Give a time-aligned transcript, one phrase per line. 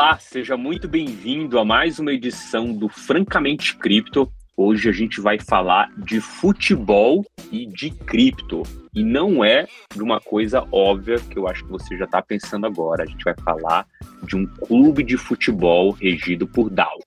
[0.00, 4.32] Olá, seja muito bem-vindo a mais uma edição do Francamente Cripto.
[4.56, 8.62] Hoje a gente vai falar de futebol e de cripto.
[8.94, 12.64] E não é de uma coisa óbvia que eu acho que você já está pensando
[12.64, 13.02] agora.
[13.02, 13.88] A gente vai falar
[14.22, 17.00] de um clube de futebol regido por DAO.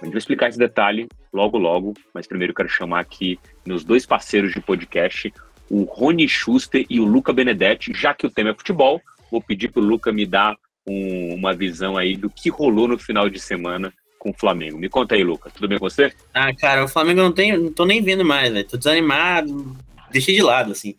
[0.00, 3.82] A gente vai explicar esse detalhe logo, logo, mas primeiro eu quero chamar aqui meus
[3.82, 5.32] dois parceiros de podcast,
[5.68, 7.92] o Rony Schuster e o Luca Benedetti.
[7.92, 11.52] Já que o tema é futebol, vou pedir para o Luca me dar um, uma
[11.52, 14.78] visão aí do que rolou no final de semana com o Flamengo.
[14.78, 15.50] Me conta aí, Luca.
[15.50, 16.12] Tudo bem com você?
[16.32, 18.68] Ah, cara, o Flamengo não tem, não tô nem vendo mais, velho.
[18.68, 19.76] Tô desanimado,
[20.12, 20.94] deixei de lado, assim.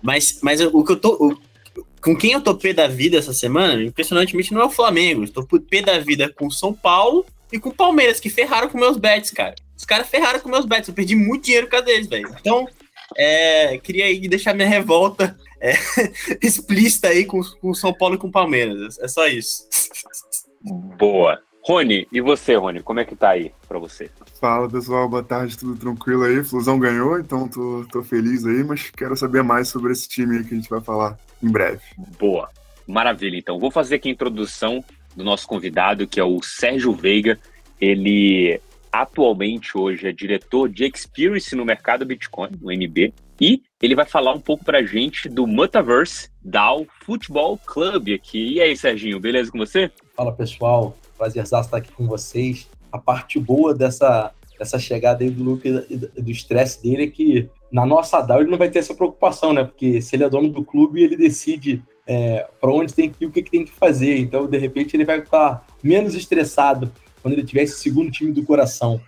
[0.00, 1.12] Mas, mas o que eu tô.
[1.14, 1.55] O,
[2.00, 5.24] com quem eu tô pé da vida essa semana, impressionantemente, não é o Flamengo.
[5.24, 8.96] Estou pé da vida com São Paulo e com o Palmeiras, que ferraram com meus
[8.96, 9.54] bets, cara.
[9.76, 10.88] Os caras ferraram com meus bets.
[10.88, 12.34] Eu perdi muito dinheiro com eles, velho.
[12.40, 12.66] Então,
[13.16, 15.74] é, queria aí deixar minha revolta é,
[16.42, 18.98] explícita aí com o São Paulo e com o Palmeiras.
[18.98, 19.68] É só isso.
[20.98, 21.40] Boa.
[21.68, 22.80] Rony, e você, Rony?
[22.80, 24.08] Como é que tá aí pra você?
[24.40, 26.44] Fala pessoal, boa tarde, tudo tranquilo aí?
[26.44, 30.44] Flusão ganhou, então tô, tô feliz aí, mas quero saber mais sobre esse time aí
[30.44, 31.82] que a gente vai falar em breve.
[32.20, 32.48] Boa,
[32.86, 33.36] maravilha.
[33.36, 34.84] Então, vou fazer aqui a introdução
[35.16, 37.36] do nosso convidado, que é o Sérgio Veiga.
[37.80, 38.60] Ele
[38.92, 44.32] atualmente hoje é diretor de Experience no mercado Bitcoin, no MB, e ele vai falar
[44.32, 48.54] um pouco pra gente do Metaverse DAO Futebol Club aqui.
[48.54, 49.90] E aí, Serginho, beleza com você?
[50.14, 52.68] Fala pessoal, prazer estar aqui com vocês.
[52.92, 57.84] A parte boa dessa, dessa chegada aí do Luke do estresse dele é que na
[57.84, 59.64] nossa DAO ele não vai ter essa preocupação, né?
[59.64, 63.26] Porque se ele é dono do clube, ele decide é, para onde tem que ir,
[63.26, 64.18] o que, que tem que fazer.
[64.18, 68.44] Então, de repente, ele vai ficar menos estressado quando ele tiver esse segundo time do
[68.44, 69.00] coração.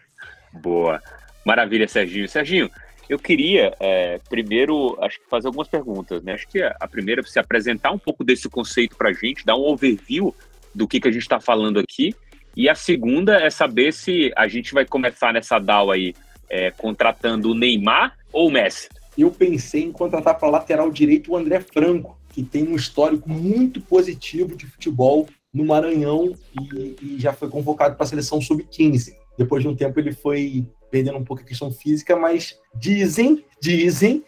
[0.52, 1.00] Boa.
[1.44, 2.28] Maravilha, Serginho.
[2.28, 2.68] Serginho,
[3.08, 6.34] eu queria é, primeiro, acho que fazer algumas perguntas, né?
[6.34, 9.56] Acho que a primeira é se apresentar um pouco desse conceito para a gente, dar
[9.56, 10.34] um overview
[10.74, 12.14] do que, que a gente está falando aqui.
[12.56, 16.14] E a segunda é saber se a gente vai começar nessa DAO aí
[16.50, 18.88] é, contratando o Neymar ou o Messi.
[19.16, 23.80] Eu pensei em contratar para lateral direito o André Franco, que tem um histórico muito
[23.80, 29.14] positivo de futebol no Maranhão e, e já foi convocado para a seleção sub-15.
[29.36, 34.24] Depois de um tempo ele foi perdendo um pouco a questão física, mas dizem, dizem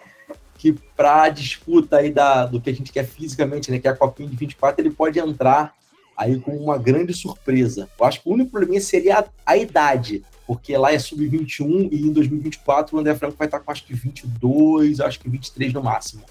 [0.57, 3.91] que para a disputa aí da, do que a gente quer fisicamente, né, que é
[3.91, 5.75] a Copinha de 24, ele pode entrar
[6.21, 7.89] aí com uma grande surpresa.
[7.99, 12.03] Eu acho que o único problema seria a, a idade, porque lá é sub-21 e
[12.03, 15.83] em 2024 o André Franco vai estar com acho que 22, acho que 23 no
[15.83, 16.23] máximo.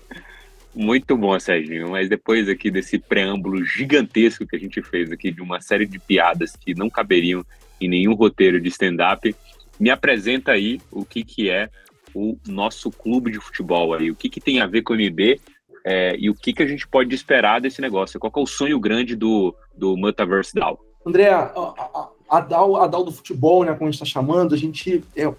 [0.76, 1.90] Muito bom, Serginho.
[1.90, 5.98] Mas depois aqui desse preâmbulo gigantesco que a gente fez aqui, de uma série de
[5.98, 7.44] piadas que não caberiam
[7.82, 9.36] em nenhum roteiro de stand-up,
[9.80, 11.68] me apresenta aí o que, que é
[12.14, 15.40] o nosso clube de futebol aí, o que, que tem a ver com o MB
[15.86, 18.20] é, e o que, que a gente pode esperar desse negócio.
[18.20, 20.80] Qual é o sonho grande do, do Metaverse DAO?
[21.06, 24.54] André, a, a, a, DAO, a DAO do futebol, né, como a gente está chamando,
[24.54, 25.34] a gente é, é,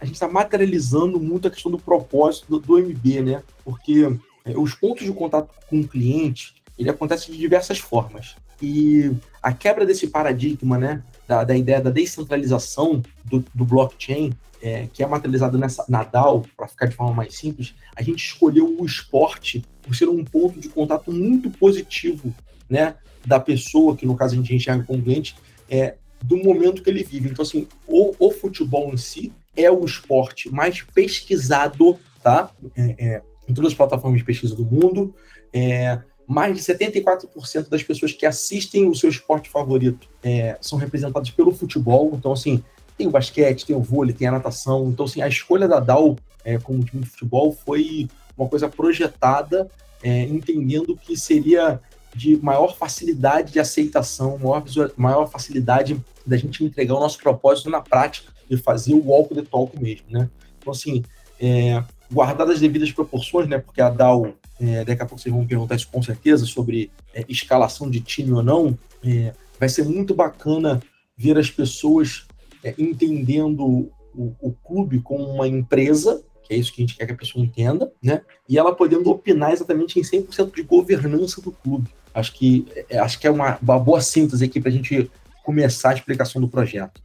[0.00, 3.42] a gente está materializando muito a questão do propósito do, do MB, né?
[3.64, 4.08] Porque
[4.44, 8.36] é, os pontos de contato com o cliente, ele acontece de diversas formas.
[8.62, 14.88] E a quebra desse paradigma, né, da, da ideia da descentralização do, do blockchain, é,
[14.92, 18.76] que é materializado nessa, na DAO, para ficar de forma mais simples, a gente escolheu
[18.80, 22.34] o esporte por ser um ponto de contato muito positivo
[22.68, 22.94] né,
[23.24, 25.36] da pessoa, que no caso a gente enxerga como cliente,
[25.68, 27.28] é, do momento que ele vive.
[27.28, 32.50] Então, assim, o, o futebol em si é o esporte mais pesquisado, tá?
[32.74, 35.14] É, é, em todas as plataformas de pesquisa do mundo.
[35.52, 41.30] É, mais de 74% das pessoas que assistem o seu esporte favorito é, são representadas
[41.30, 42.12] pelo futebol.
[42.14, 42.62] Então, assim,
[42.98, 44.90] tem o basquete, tem o vôlei, tem a natação.
[44.90, 49.70] Então, assim, a escolha da DAO é, como time de futebol foi uma coisa projetada,
[50.02, 51.80] é, entendendo que seria
[52.14, 54.64] de maior facilidade de aceitação, maior,
[54.96, 59.42] maior facilidade da gente entregar o nosso propósito na prática e fazer o walk the
[59.42, 60.28] talk mesmo, né?
[60.58, 61.02] Então, assim,
[61.40, 61.82] é,
[62.16, 63.58] as devidas proporções, né?
[63.58, 67.24] Porque a DAO, é, daqui a pouco vocês vão perguntar isso com certeza, sobre é,
[67.28, 70.80] escalação de time ou não, é, vai ser muito bacana
[71.16, 72.26] ver as pessoas
[72.62, 77.06] é, entendendo o, o, clube como uma empresa, que é isso que a gente quer
[77.06, 78.22] que a pessoa entenda, né?
[78.48, 81.88] E ela podendo opinar exatamente em 100% de governança do clube.
[82.12, 85.10] Acho que, é, acho que é uma, uma boa síntese aqui para a gente
[85.44, 87.00] começar a explicação do projeto.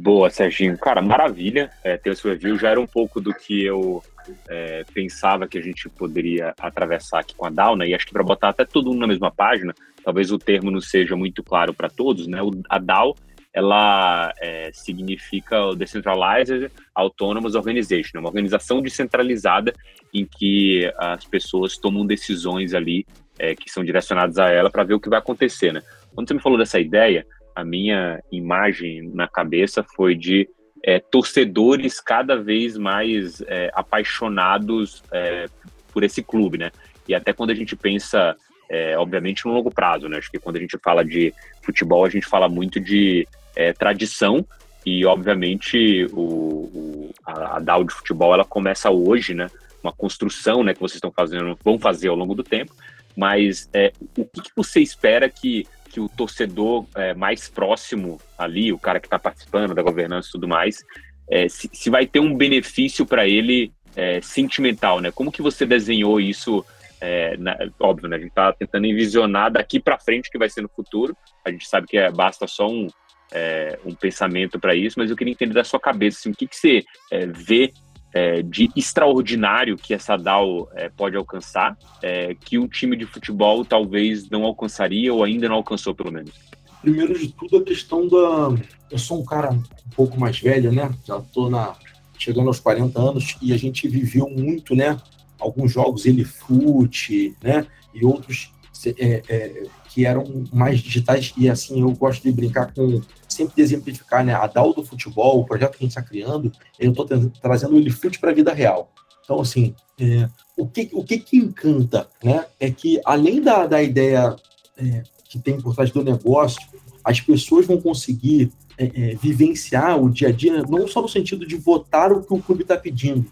[0.00, 0.78] Boa, Serginho.
[0.78, 2.58] Cara, maravilha é, ter o seu review.
[2.58, 4.02] Já era um pouco do que eu
[4.48, 7.88] é, pensava que a gente poderia atravessar aqui com a DAO, né?
[7.88, 9.74] E acho que para botar até todo mundo na mesma página,
[10.04, 12.38] talvez o termo não seja muito claro para todos, né?
[12.68, 13.14] A DAO
[13.56, 18.20] ela é, significa o Decentralized Autonomous Organization, né?
[18.20, 19.72] uma organização descentralizada
[20.12, 23.06] em que as pessoas tomam decisões ali
[23.38, 25.82] é, que são direcionadas a ela para ver o que vai acontecer, né?
[26.14, 30.46] Quando você me falou dessa ideia, a minha imagem na cabeça foi de
[30.86, 35.48] é, torcedores cada vez mais é, apaixonados é,
[35.92, 36.70] por esse clube, né?
[37.08, 38.36] E até quando a gente pensa,
[38.70, 40.18] é, obviamente, no longo prazo, né?
[40.18, 44.46] Acho que quando a gente fala de futebol, a gente fala muito de é, tradição
[44.84, 49.48] e, obviamente, o, o, a, a DAO de futebol ela começa hoje, né?
[49.82, 50.72] Uma construção, né?
[50.72, 52.72] Que vocês estão fazendo, vão fazer ao longo do tempo.
[53.16, 55.66] Mas é, o que, que você espera que
[55.96, 60.32] que o torcedor é, mais próximo ali, o cara que está participando da governança e
[60.32, 60.84] tudo mais,
[61.26, 65.10] é, se, se, vai ter um benefício para ele é, sentimental, né?
[65.10, 66.62] Como que você desenhou isso?
[67.00, 68.16] É, na, óbvio, né?
[68.16, 71.16] A gente está tentando envisionar daqui para frente que vai ser no futuro.
[71.42, 72.88] A gente sabe que é, basta só um,
[73.32, 76.46] é, um pensamento para isso, mas eu queria entender da sua cabeça assim, o que,
[76.46, 77.72] que você é, vê
[78.16, 83.62] é, de extraordinário que essa DAO é, pode alcançar, é, que um time de futebol
[83.62, 86.32] talvez não alcançaria ou ainda não alcançou, pelo menos?
[86.80, 88.56] Primeiro de tudo, a questão da.
[88.90, 89.62] Eu sou um cara um
[89.94, 90.90] pouco mais velho, né?
[91.04, 91.74] Já estou na...
[92.16, 94.96] chegando aos 40 anos e a gente viveu muito, né?
[95.38, 97.66] Alguns jogos ele fute, né?
[97.92, 98.50] E outros
[98.98, 99.66] é, é,
[99.96, 104.34] que eram mais digitais e assim eu gosto de brincar com sempre de exemplificar né?
[104.34, 107.08] A DAO do futebol o projeto que a gente está criando eu estou
[107.40, 108.92] trazendo o Elifute para a vida real.
[109.24, 112.44] Então assim é, o que o que, que encanta né?
[112.60, 114.36] É que além da, da ideia
[114.76, 116.60] é, que tem por trás do negócio
[117.02, 121.46] as pessoas vão conseguir é, é, vivenciar o dia a dia não só no sentido
[121.46, 123.24] de votar o que o clube está pedindo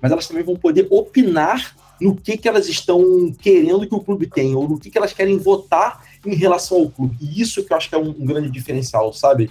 [0.00, 4.26] mas elas também vão poder opinar no que, que elas estão querendo que o clube
[4.26, 7.16] tenha, ou no que, que elas querem votar em relação ao clube.
[7.20, 9.50] E isso que eu acho que é um, um grande diferencial, sabe?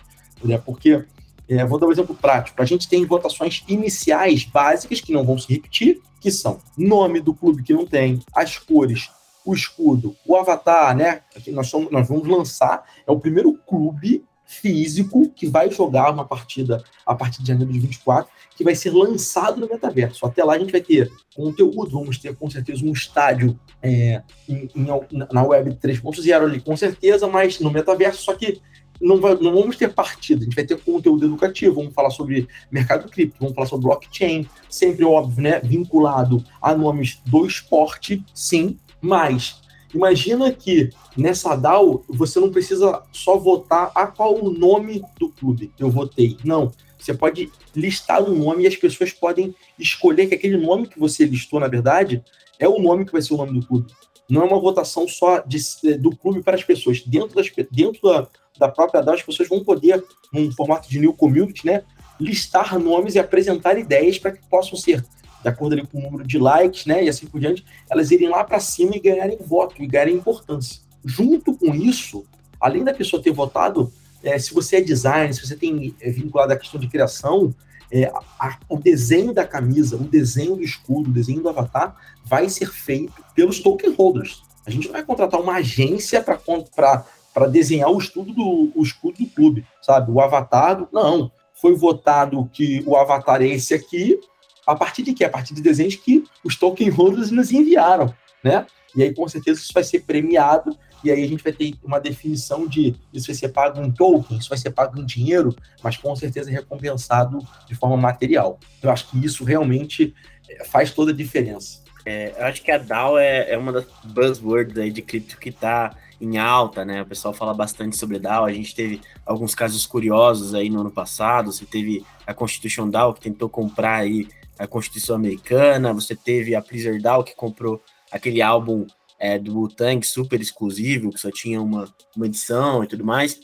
[0.65, 1.05] Porque,
[1.47, 5.37] é, vou dar um exemplo prático, a gente tem votações iniciais básicas que não vão
[5.37, 9.09] se repetir, que são nome do clube que não tem, as cores,
[9.45, 11.21] o escudo, o avatar, né?
[11.47, 16.83] Nós, somos, nós vamos lançar, é o primeiro clube físico que vai jogar uma partida
[17.05, 20.25] a partir de janeiro de 24, que vai ser lançado no metaverso.
[20.25, 24.69] Até lá a gente vai ter conteúdo, vamos ter com certeza um estádio é, em,
[24.75, 24.88] em,
[25.31, 28.61] na web 3.0 ali, com certeza, mas no metaverso, só que
[29.01, 32.47] não, vai, não vamos ter partida, a gente vai ter conteúdo educativo, vamos falar sobre
[32.71, 38.77] mercado cripto, vamos falar sobre blockchain, sempre óbvio, né, vinculado a nomes do esporte, sim,
[39.01, 39.61] mas
[39.94, 45.71] Imagina que nessa DAO você não precisa só votar a qual o nome do clube
[45.77, 46.38] eu votei.
[46.44, 46.71] Não.
[47.03, 51.25] Você pode listar um nome e as pessoas podem escolher que aquele nome que você
[51.25, 52.23] listou, na verdade,
[52.57, 53.91] é o nome que vai ser o nome do clube.
[54.29, 55.59] Não é uma votação só de,
[55.97, 57.01] do clube para as pessoas.
[57.01, 58.27] Dentro, das, dentro da,
[58.57, 60.01] da própria DAO, as pessoas vão poder,
[60.31, 61.83] num formato de new community, né,
[62.19, 65.03] listar nomes e apresentar ideias para que possam ser
[65.44, 68.29] de acordo ali com o número de likes, né, e assim por diante, elas irem
[68.29, 70.79] lá para cima e ganharem voto, e ganharem importância.
[71.03, 72.25] Junto com isso,
[72.61, 73.91] além da pessoa ter votado,
[74.23, 77.53] é, se você é designer, se você tem é, vinculado à questão de criação,
[77.91, 78.05] é,
[78.39, 82.71] a, o desenho da camisa, o desenho do escudo, o desenho do avatar, vai ser
[82.71, 84.41] feito pelos token holders.
[84.65, 89.27] A gente não vai contratar uma agência para desenhar o, estudo do, o escudo do
[89.27, 90.09] clube, sabe?
[90.09, 91.31] O avatar, do, não.
[91.53, 94.19] Foi votado que o avatar é esse aqui,
[94.65, 95.25] a partir de quê?
[95.25, 98.65] A partir de desenhos que os token holders nos enviaram, né?
[98.95, 102.00] E aí, com certeza, isso vai ser premiado, e aí a gente vai ter uma
[102.00, 105.98] definição de isso vai ser pago em token, isso vai ser pago em dinheiro, mas
[105.98, 108.60] com certeza recompensado de forma material.
[108.81, 110.13] Eu acho que isso realmente
[110.50, 111.83] eh, faz toda a diferença.
[112.05, 115.50] É, eu acho que a DAO é, é uma das buzzwords aí de cripto que
[115.50, 117.01] está em alta, né?
[117.01, 118.45] O pessoal fala bastante sobre DAO.
[118.45, 121.51] A gente teve alguns casos curiosos aí no ano passado.
[121.51, 126.62] Você teve a Constitution DAO que tentou comprar aí a Constituição Americana, você teve a
[126.62, 127.81] Pleaser DAO que comprou
[128.12, 128.86] aquele álbum
[129.20, 133.39] é, do Wu-Tang super exclusivo, que só tinha uma, uma edição e tudo mais.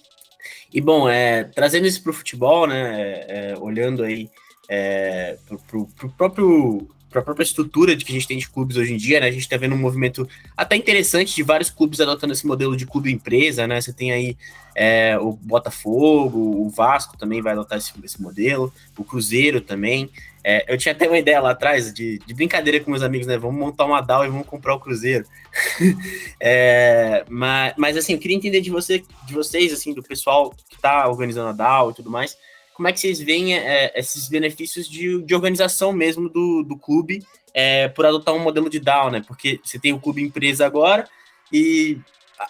[0.73, 4.29] E bom, é, trazendo isso para o futebol, né, é, olhando aí
[4.69, 8.77] é, para o próprio para a própria estrutura de que a gente tem de clubes
[8.77, 9.27] hoje em dia, né?
[9.27, 12.85] A gente está vendo um movimento até interessante de vários clubes adotando esse modelo de
[12.85, 13.81] clube empresa, né?
[13.81, 14.37] Você tem aí
[14.75, 20.09] é, o Botafogo, o Vasco também vai adotar esse, esse modelo, o Cruzeiro também.
[20.43, 23.37] É, eu tinha até uma ideia lá atrás de, de, brincadeira com meus amigos, né?
[23.37, 25.25] Vamos montar uma DAO e vamos comprar o Cruzeiro.
[26.39, 30.75] é, mas, mas assim, eu queria entender de você, de vocês, assim, do pessoal que
[30.75, 32.37] está organizando a DAO e tudo mais,
[32.79, 37.21] como é que vocês veem é, esses benefícios de, de organização mesmo do, do clube
[37.53, 39.21] é, por adotar um modelo de DAO, né?
[39.27, 41.05] Porque você tem o clube empresa agora
[41.51, 41.97] e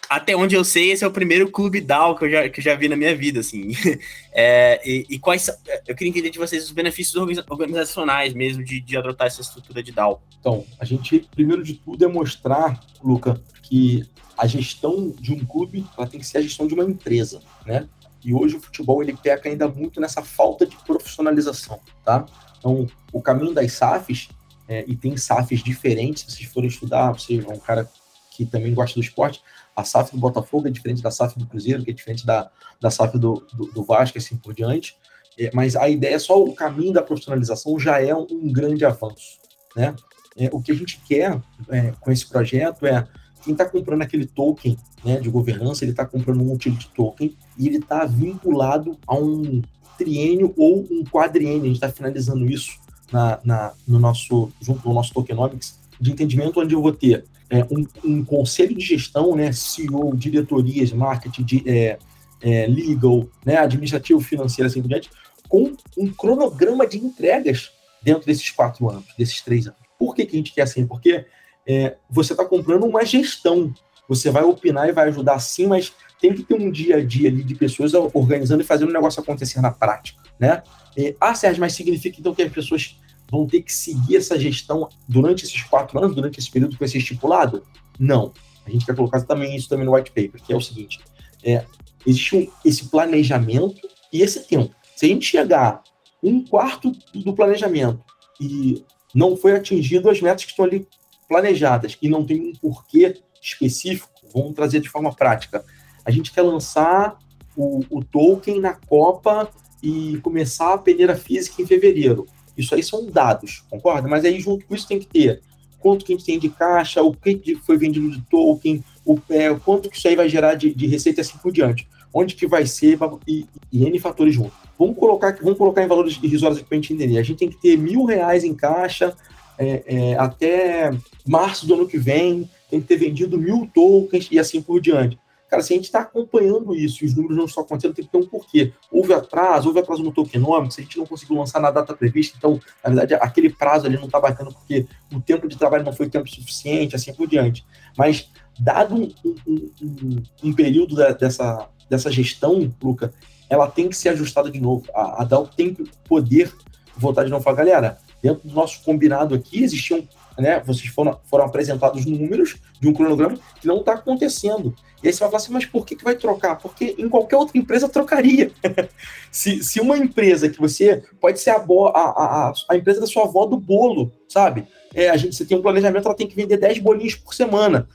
[0.07, 2.63] até onde eu sei, esse é o primeiro clube DAO que eu já, que eu
[2.63, 3.71] já vi na minha vida, assim.
[4.31, 5.49] É, e, e, quais
[5.87, 7.15] eu queria entender de vocês os benefícios
[7.49, 10.21] organizacionais mesmo de, de adotar essa estrutura de DAO.
[10.39, 14.07] Então, a gente, primeiro de tudo, é mostrar, Luca, que
[14.37, 17.89] a gestão de um clube ela tem que ser a gestão de uma empresa, né?
[18.23, 22.25] E hoje o futebol ele peca ainda muito nessa falta de profissionalização, tá?
[22.57, 24.29] Então, o caminho das SAFs,
[24.67, 27.89] é, e tem SAFs diferentes, se vocês forem estudar, você é um cara
[28.31, 29.41] que também gosta do esporte,
[29.75, 32.91] a SAF do Botafogo é diferente da SAF do Cruzeiro, que é diferente da, da
[32.91, 34.97] SAF do, do, do Vasco, assim por diante.
[35.37, 38.83] É, mas a ideia é só o caminho da profissionalização já é um, um grande
[38.83, 39.39] avanço,
[39.75, 39.95] né?
[40.37, 43.07] É, o que a gente quer é, com esse projeto é
[43.49, 47.67] quem está comprando aquele token né, de governança, ele está comprando um utility token e
[47.67, 49.63] ele está vinculado a um
[49.97, 51.63] triênio ou um quadriênio.
[51.63, 52.77] A gente está finalizando isso
[53.11, 57.63] na, na, no nosso, junto ao nosso tokenomics, de entendimento onde eu vou ter é,
[57.71, 61.97] um, um, conselho de gestão, né, CEO, diretorias, marketing, de, é,
[62.41, 65.09] é, legal, né, administrativo, financeiro, assim por diante,
[65.49, 67.71] com um cronograma de entregas
[68.03, 69.79] dentro desses quatro anos, desses três anos.
[69.97, 70.85] Por que, que a gente quer assim?
[70.85, 71.25] Porque
[71.67, 73.73] é, você está comprando uma gestão.
[74.07, 77.29] Você vai opinar e vai ajudar sim, mas tem que ter um dia a dia
[77.29, 80.63] ali de pessoas organizando e fazendo o negócio acontecer na prática, né?
[80.97, 82.99] E, ah, Sérgio, mas significa então que as pessoas
[83.31, 86.87] vão ter que seguir essa gestão durante esses quatro anos, durante esse período que vai
[86.87, 87.63] ser estipulado?
[87.97, 88.33] Não.
[88.65, 90.99] A gente quer colocar também isso também no white paper, que é o seguinte:
[91.43, 91.63] é,
[92.05, 94.73] existe um, esse planejamento e esse tempo.
[94.95, 95.83] Se a gente chegar
[96.21, 98.03] um quarto do planejamento
[98.41, 100.87] e não foi atingido as metas que estão ali
[101.29, 105.63] planejadas e não tem um porquê específico, vamos trazer de forma prática.
[106.03, 107.17] A gente quer lançar
[107.55, 109.49] o, o token na Copa
[109.81, 112.27] e começar a peneira física em fevereiro.
[112.57, 114.09] Isso aí são dados, concorda?
[114.09, 115.41] Mas aí junto com isso tem que ter
[115.79, 119.53] quanto que a gente tem de caixa, o que foi vendido de token, o, é,
[119.55, 121.87] quanto que isso aí vai gerar de, de receita e assim por diante.
[122.13, 124.53] Onde que vai ser e, e N fatores juntos.
[124.77, 127.17] Vamos colocar, vamos colocar em valores irrisórios para a gente entender.
[127.17, 129.15] A gente tem que ter mil reais em caixa
[129.59, 130.89] é, é, até
[131.27, 135.19] março do ano que vem, tem que ter vendido mil tokens e assim por diante.
[135.49, 138.11] Cara, se a gente está acompanhando isso e os números não estão acontecendo, tem que
[138.11, 138.71] ter um porquê.
[138.91, 142.37] Houve atraso, houve atraso no tokenômico, se a gente não conseguiu lançar na data prevista,
[142.37, 145.91] então, na verdade, aquele prazo ali não está batendo porque o tempo de trabalho não
[145.91, 147.65] foi tempo suficiente, assim por diante.
[147.97, 153.11] Mas, dado um, um, um, um período da, dessa, dessa gestão, Luca,
[153.49, 154.85] ela tem que ser ajustada de novo.
[154.93, 155.75] A, a DAO tem
[156.07, 156.53] poder
[156.95, 160.07] voltar de e falar, galera, dentro do nosso combinado aqui, existiam
[160.39, 160.61] né?
[160.65, 164.73] Vocês foram, foram apresentados números de um cronograma que não está acontecendo.
[165.03, 166.57] E aí você vai falar assim, mas por que, que vai trocar?
[166.57, 168.51] Porque em qualquer outra empresa trocaria.
[169.31, 173.23] se, se uma empresa que você pode ser a, a, a, a empresa da sua
[173.23, 174.67] avó do bolo, sabe?
[174.93, 177.87] É, a gente, você tem um planejamento, ela tem que vender 10 bolinhos por semana.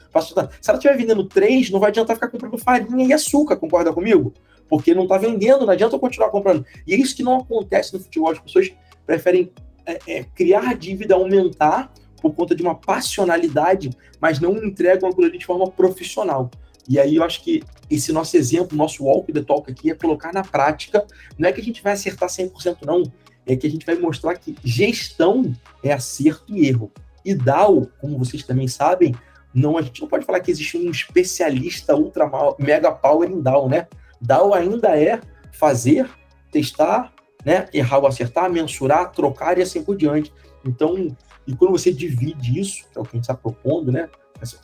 [0.60, 4.32] Se ela estiver vendendo 3, não vai adiantar ficar comprando farinha e açúcar, concorda comigo?
[4.68, 6.64] Porque não está vendendo, não adianta eu continuar comprando.
[6.86, 8.30] E é isso que não acontece no futebol.
[8.30, 8.72] As pessoas
[9.04, 9.52] preferem
[9.86, 15.38] é, é, criar dívida, aumentar por conta de uma passionalidade, mas não entregam aquilo ali
[15.38, 16.50] de forma profissional.
[16.88, 20.32] E aí eu acho que esse nosso exemplo, nosso walk the talk aqui é colocar
[20.32, 21.06] na prática,
[21.38, 23.02] não é que a gente vai acertar 100% não,
[23.46, 26.90] é que a gente vai mostrar que gestão é acerto e erro.
[27.24, 29.14] E DAO, como vocês também sabem,
[29.54, 33.68] não a gente não pode falar que existe um especialista ultra mega power em DAO,
[33.68, 33.86] né?
[34.20, 35.20] DAO ainda é
[35.52, 36.10] fazer,
[36.50, 37.13] testar,
[37.44, 40.32] né, errar ou acertar, mensurar, trocar e assim por diante.
[40.64, 41.14] Então,
[41.46, 44.08] e quando você divide isso, que é o que a gente está propondo, né?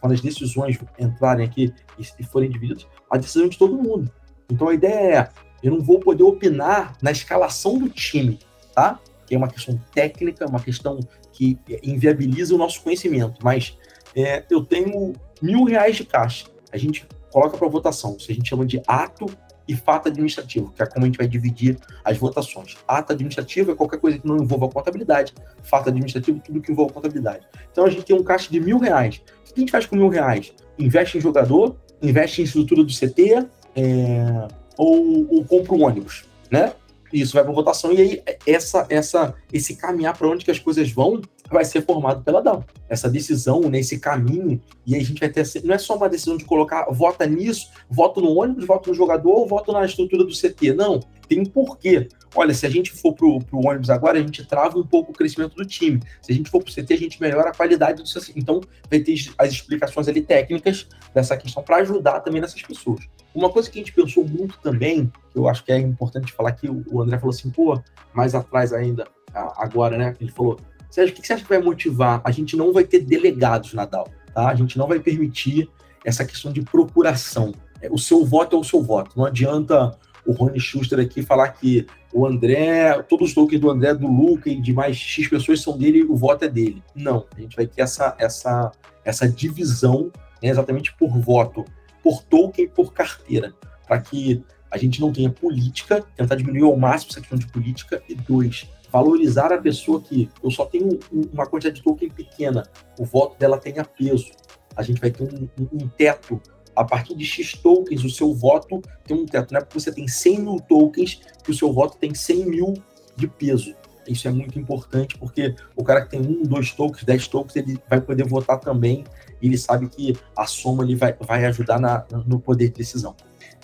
[0.01, 4.11] Quando as decisões entrarem aqui e forem divididas, a decisão é de todo mundo.
[4.51, 5.29] Então a ideia é,
[5.63, 8.39] eu não vou poder opinar na escalação do time,
[8.75, 8.99] tá?
[9.27, 10.99] Que é uma questão técnica, uma questão
[11.33, 13.39] que inviabiliza o nosso conhecimento.
[13.43, 13.77] Mas
[14.15, 16.47] é, eu tenho mil reais de caixa.
[16.73, 18.17] A gente coloca para votação.
[18.19, 19.27] Isso a gente chama de ato
[19.71, 22.77] e fato administrativo, que é como a gente vai dividir as votações.
[22.89, 27.47] Ato administrativo é qualquer coisa que não envolva contabilidade, fato administrativo, tudo que envolva contabilidade.
[27.71, 29.23] Então a gente tem um caixa de mil reais.
[29.49, 30.53] O que a gente faz com mil reais?
[30.77, 33.47] Investe em jogador, investe em estrutura do CT,
[33.77, 36.73] é, ou, ou compra um ônibus, né?
[37.13, 40.91] Isso vai para votação e aí essa, essa, esse caminhar para onde que as coisas
[40.91, 42.65] vão vai ser formado pela DAO.
[42.89, 45.45] Essa decisão, nesse né, caminho, e aí a gente vai ter.
[45.65, 49.31] Não é só uma decisão de colocar, vota nisso, voto no ônibus, voto no jogador,
[49.31, 50.75] ou voto na estrutura do CT.
[50.75, 52.09] Não, tem um porquê.
[52.35, 55.15] Olha, se a gente for pro, pro ônibus agora, a gente trava um pouco o
[55.15, 56.01] crescimento do time.
[56.23, 58.33] Se a gente for pro CT, a gente melhora a qualidade do CT.
[58.37, 63.01] Então, vai ter as explicações ali técnicas dessa questão para ajudar também nessas pessoas.
[63.35, 66.51] Uma coisa que a gente pensou muito também, que eu acho que é importante falar
[66.51, 67.81] aqui, o André falou assim, pô,
[68.13, 70.17] mais atrás ainda, agora, né?
[70.21, 70.59] Ele falou,
[70.91, 72.21] Sérgio, o que você acha que vai motivar?
[72.25, 74.49] A gente não vai ter delegados na DAO, tá?
[74.49, 75.69] A gente não vai permitir
[76.05, 77.53] essa questão de procuração.
[77.81, 79.17] É, o seu voto é o seu voto.
[79.17, 83.95] Não adianta o Rony Schuster aqui falar que o André, todos os tokens do André,
[83.95, 86.83] do Luca e de mais X pessoas são dele, o voto é dele.
[86.95, 88.73] Não, a gente vai ter essa, essa,
[89.05, 90.11] essa divisão
[90.43, 91.65] né, exatamente por voto,
[92.03, 93.55] por token e por carteira,
[93.87, 98.03] para que a gente não tenha política, tentar diminuir ao máximo essa questão de política,
[98.09, 100.99] e dois, valorizar a pessoa que eu só tenho
[101.33, 102.65] uma quantidade de token pequena,
[102.99, 104.31] o voto dela tenha peso.
[104.77, 106.41] A gente vai ter um, um, teto
[106.75, 109.53] a partir de X tokens, o seu voto tem um teto.
[109.53, 112.75] Não é porque você tem 100 mil tokens que o seu voto tem 100 mil
[113.17, 113.75] de peso.
[114.09, 117.79] Isso é muito importante porque o cara que tem um, dois tokens, 10 tokens, ele
[117.89, 119.05] vai poder votar também
[119.41, 123.15] e ele sabe que a soma ali vai, vai ajudar na, no poder de decisão.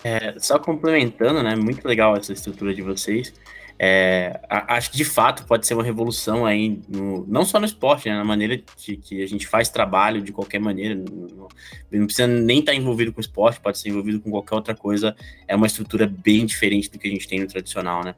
[0.05, 1.57] É, só complementando, né?
[1.57, 3.33] Muito legal essa estrutura de vocês.
[3.79, 8.09] É, acho que de fato pode ser uma revolução aí, no, não só no esporte,
[8.09, 10.95] né, na maneira de, que a gente faz trabalho de qualquer maneira.
[10.95, 11.49] Não,
[11.91, 15.15] não precisa nem estar envolvido com esporte, pode ser envolvido com qualquer outra coisa.
[15.47, 18.15] É uma estrutura bem diferente do que a gente tem no tradicional, né?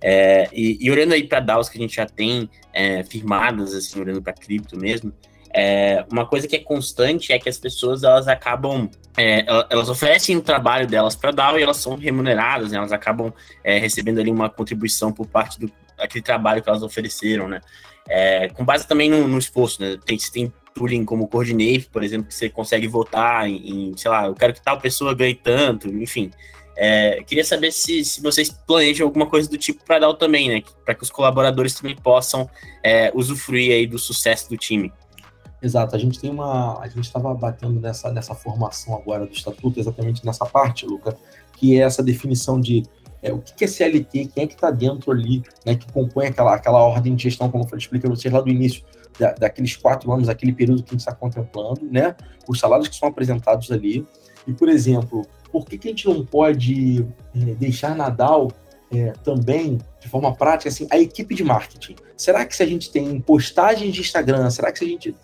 [0.00, 4.00] É, e, e, olhando aí para DAOs que a gente já tem é, firmadas, assim,
[4.00, 5.12] olhando para cripto mesmo,
[5.52, 10.36] é, uma coisa que é constante é que as pessoas elas acabam é, elas oferecem
[10.36, 12.78] o trabalho delas para DAO e elas são remuneradas, né?
[12.78, 13.32] elas acabam
[13.64, 17.60] é, recebendo ali uma contribuição por parte do aquele trabalho que elas ofereceram, né?
[18.08, 19.98] É, com base também no, no esforço, né?
[20.04, 24.26] Tem, tem tooling como Coordinate, por exemplo, que você consegue votar em, em, sei lá,
[24.26, 26.30] eu quero que tal pessoa ganhe tanto, enfim.
[26.76, 30.62] É, queria saber se, se vocês planejam alguma coisa do tipo para DAO também, né?
[30.84, 32.48] Para que os colaboradores também possam
[32.82, 34.90] é, usufruir aí do sucesso do time.
[35.62, 36.80] Exato, a gente tem uma.
[36.80, 41.16] A gente estava batendo nessa, nessa formação agora do estatuto, exatamente nessa parte, Luca,
[41.56, 42.82] que é essa definição de
[43.22, 46.54] é, o que é CLT, quem é que está dentro ali, né, que compõe aquela,
[46.54, 48.82] aquela ordem de gestão, como eu expliquei para vocês lá do início,
[49.18, 52.16] da, daqueles quatro anos, aquele período que a gente está contemplando, né,
[52.48, 54.06] os salários que são apresentados ali.
[54.46, 58.50] E, por exemplo, por que, que a gente não pode é, deixar Nadal
[58.92, 61.94] é, também, de forma prática, assim, a equipe de marketing.
[62.16, 65.14] Será que se a gente tem postagens de Instagram, será que se a gente.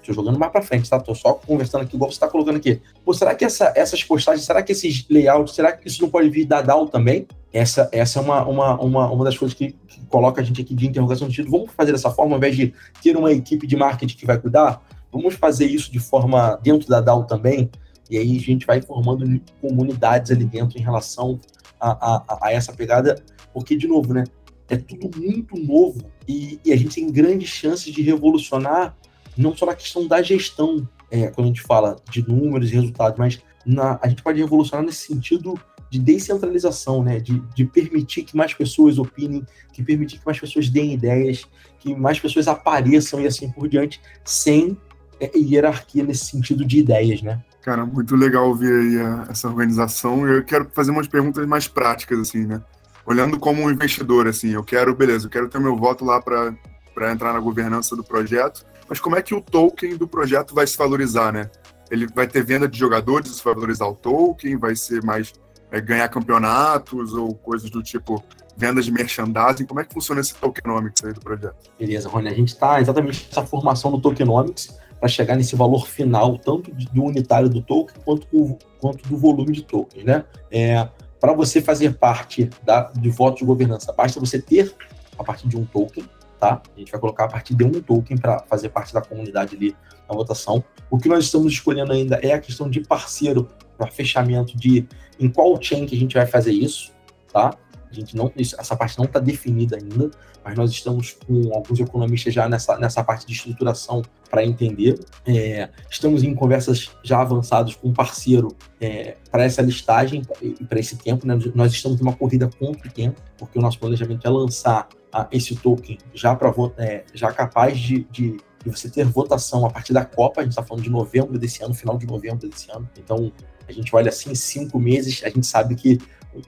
[0.00, 1.00] Estou jogando mais para frente, tá?
[1.00, 2.82] Tô só conversando aqui, igual você está colocando aqui.
[3.04, 6.28] Pô, será que essa, essas postagens, será que esses layouts, será que isso não pode
[6.28, 7.26] vir da DAO também?
[7.52, 10.74] Essa, essa é uma, uma, uma, uma das coisas que, que coloca a gente aqui
[10.74, 14.16] de interrogação de Vamos fazer dessa forma, ao invés de ter uma equipe de marketing
[14.16, 14.82] que vai cuidar?
[15.10, 17.70] Vamos fazer isso de forma dentro da DAO também?
[18.10, 21.40] E aí a gente vai formando comunidades ali dentro em relação
[21.80, 24.24] a, a, a essa pegada, porque, de novo, né?
[24.68, 28.96] É tudo muito novo e, e, a gente tem grandes chances de revolucionar,
[29.36, 33.18] não só na questão da gestão, é, quando a gente fala de números e resultados,
[33.18, 35.54] mas na, a gente pode revolucionar nesse sentido
[35.90, 37.20] de descentralização, né?
[37.20, 41.46] De, de, permitir que mais pessoas opinem, que permitir que mais pessoas deem ideias,
[41.78, 44.76] que mais pessoas apareçam e assim por diante, sem
[45.20, 47.42] é, hierarquia nesse sentido de ideias, né?
[47.64, 50.28] Cara, muito legal ouvir aí a, essa organização.
[50.28, 52.62] Eu quero fazer umas perguntas mais práticas, assim, né?
[53.06, 57.10] Olhando como um investidor, assim, eu quero, beleza, eu quero ter meu voto lá para
[57.10, 60.76] entrar na governança do projeto, mas como é que o token do projeto vai se
[60.76, 61.50] valorizar, né?
[61.90, 65.32] Ele vai ter venda de jogadores, isso vai valorizar o token, vai ser mais
[65.70, 68.22] é, ganhar campeonatos ou coisas do tipo
[68.58, 69.64] vendas de merchandising.
[69.64, 71.70] Como é que funciona esse tokenomics aí do projeto?
[71.78, 74.68] Beleza, Rony, a gente está exatamente nessa formação do tokenomics
[75.04, 79.52] para chegar nesse valor final, tanto do unitário do token quanto, do, quanto do volume
[79.52, 80.02] de tokens.
[80.02, 80.24] Né?
[80.50, 80.88] É,
[81.20, 84.74] para você fazer parte da, de voto de governança, basta você ter
[85.18, 86.04] a partir de um token,
[86.40, 86.62] tá?
[86.74, 89.76] A gente vai colocar a partir de um token para fazer parte da comunidade ali
[90.08, 90.64] na votação.
[90.90, 94.88] O que nós estamos escolhendo ainda é a questão de parceiro para fechamento de
[95.20, 96.92] em qual chain que a gente vai fazer isso,
[97.30, 97.54] tá?
[97.94, 100.10] Gente não, essa parte não está definida ainda,
[100.44, 104.98] mas nós estamos com alguns economistas já nessa, nessa parte de estruturação para entender.
[105.24, 108.48] É, estamos em conversas já avançadas com um parceiro
[108.80, 111.26] é, para essa listagem e para esse tempo.
[111.26, 111.38] Né?
[111.54, 115.54] Nós estamos numa corrida contra o tempo, porque o nosso planejamento é lançar a, esse
[115.54, 120.04] token já, pra, é, já capaz de, de, de você ter votação a partir da
[120.04, 120.40] Copa.
[120.40, 122.88] A gente está falando de novembro desse ano, final de novembro desse ano.
[122.98, 123.32] Então,
[123.66, 125.98] a gente olha assim, cinco meses, a gente sabe que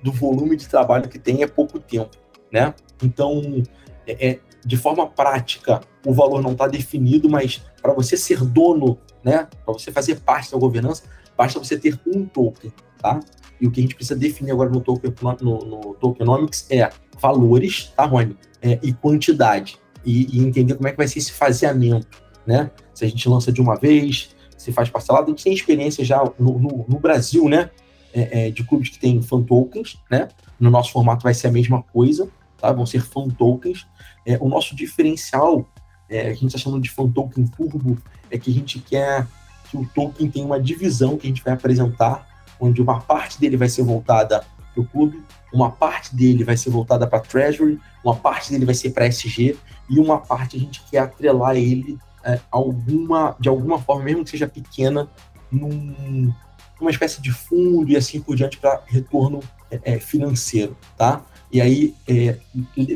[0.03, 2.17] do volume de trabalho que tem é pouco tempo,
[2.53, 2.75] né?
[3.03, 3.63] Então,
[4.07, 8.99] é, é de forma prática, o valor não está definido, mas para você ser dono,
[9.23, 11.05] né, para você fazer parte da governança,
[11.37, 13.21] basta você ter um token, tá?
[13.61, 17.93] E o que a gente precisa definir agora no, token, no, no tokenomics é valores,
[17.97, 18.37] tá, Rony?
[18.61, 19.79] É, e quantidade.
[20.05, 22.71] E, e, entender como é que vai ser esse faseamento, né?
[22.93, 25.27] Se a gente lança de uma vez, se faz parcelado.
[25.27, 27.71] A gente tem experiência já no, no, no Brasil, né?
[28.17, 30.29] É, é, de clubes que têm fan tokens, né?
[30.59, 32.73] No nosso formato vai ser a mesma coisa, tá?
[32.73, 33.87] Vão ser fan tokens.
[34.25, 35.69] É, o nosso diferencial
[36.09, 37.99] é, a gente está chamando de Fan Token Turbo,
[38.31, 39.27] é que a gente quer
[39.69, 42.27] que o token tenha uma divisão que a gente vai apresentar,
[42.61, 46.71] onde uma parte dele vai ser voltada para o clube, uma parte dele vai ser
[46.71, 49.57] voltada para Treasury, uma parte dele vai ser para SG,
[49.91, 54.31] e uma parte a gente quer atrelar ele é, alguma, de alguma forma, mesmo que
[54.31, 55.09] seja pequena,
[55.51, 56.33] num,
[56.81, 61.25] numa espécie de fundo e assim por diante para retorno é, é, financeiro, tá?
[61.53, 62.37] E aí é,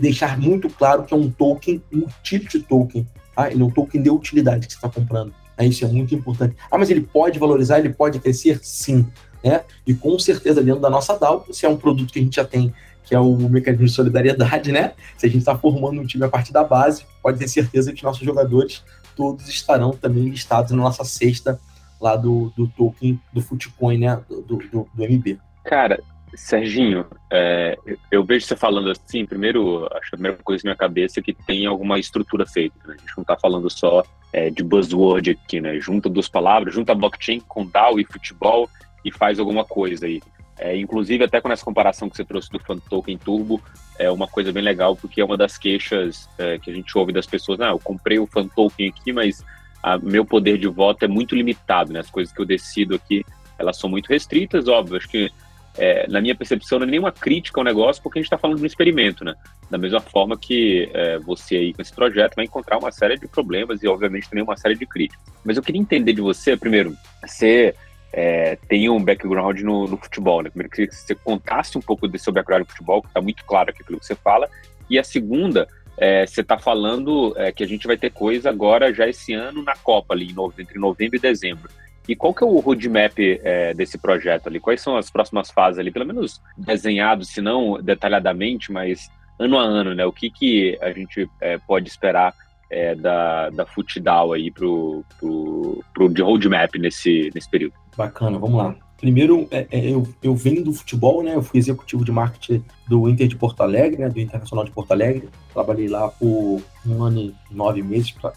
[0.00, 3.50] deixar muito claro que é um token, um utility token, tá?
[3.50, 5.32] Ele é um token de utilidade que você está comprando.
[5.56, 6.56] É, isso é muito importante.
[6.70, 8.58] Ah, mas ele pode valorizar, ele pode crescer?
[8.62, 9.06] Sim.
[9.42, 9.62] Né?
[9.86, 12.44] E com certeza dentro da nossa DAO, se é um produto que a gente já
[12.44, 12.72] tem,
[13.04, 14.92] que é o mecanismo de solidariedade, né?
[15.16, 18.04] Se a gente está formando um time a partir da base, pode ter certeza que
[18.04, 18.82] nossos jogadores
[19.16, 21.58] todos estarão também listados na nossa cesta
[22.00, 24.22] lá do, do token do Footcoin, né?
[24.28, 25.38] Do, do, do MB.
[25.64, 26.00] Cara,
[26.34, 27.76] Serginho, é,
[28.10, 31.22] eu vejo você falando assim, primeiro, acho que a primeira coisa na minha cabeça é
[31.22, 32.76] que tem alguma estrutura feita.
[32.86, 32.94] Né?
[32.96, 35.78] A gente não está falando só é, de buzzword aqui, né?
[35.80, 38.68] Junta duas palavras, junta blockchain com DAO e futebol
[39.04, 40.20] e faz alguma coisa aí.
[40.58, 43.60] É, inclusive, até com essa comparação que você trouxe do Fan Token Turbo,
[43.98, 47.12] é uma coisa bem legal, porque é uma das queixas é, que a gente ouve
[47.12, 49.42] das pessoas, ah, eu comprei o Fan Token aqui, mas
[49.82, 52.00] a, meu poder de voto é muito limitado, né?
[52.00, 53.24] As coisas que eu decido aqui,
[53.58, 55.30] elas são muito restritas, óbvio, acho que
[55.78, 58.56] é, na minha percepção, não é nenhuma crítica ao negócio, porque a gente está falando
[58.58, 59.34] de um experimento, né?
[59.70, 63.28] Da mesma forma que é, você aí com esse projeto vai encontrar uma série de
[63.28, 65.24] problemas e, obviamente, também uma série de críticas.
[65.44, 67.74] Mas eu queria entender de você, primeiro, você
[68.12, 70.50] é, tem um background no, no, futebol, né?
[70.50, 73.70] Primeiro, que você contasse um pouco desse seu background no futebol, que está muito claro
[73.70, 74.48] aqui pelo que você fala.
[74.88, 75.68] E a segunda,
[76.00, 79.62] é, você está falando é, que a gente vai ter coisa agora já esse ano
[79.62, 81.68] na Copa, ali, entre novembro e dezembro.
[82.08, 84.58] E qual que é o roadmap é, desse projeto ali?
[84.58, 89.62] Quais são as próximas fases ali, pelo menos desenhado, se não detalhadamente, mas ano a
[89.62, 90.06] ano, né?
[90.06, 92.34] O que, que a gente é, pode esperar
[92.70, 97.74] é, da, da FutDAO aí pro, pro, pro de roadmap nesse, nesse período?
[97.94, 98.74] Bacana, vamos lá.
[99.00, 101.34] Primeiro, é, é, eu, eu venho do futebol, né?
[101.34, 104.08] Eu fui executivo de marketing do Inter de Porto Alegre, né?
[104.08, 105.28] do Internacional de Porto Alegre.
[105.52, 108.32] Trabalhei lá por um ano e nove meses, pra,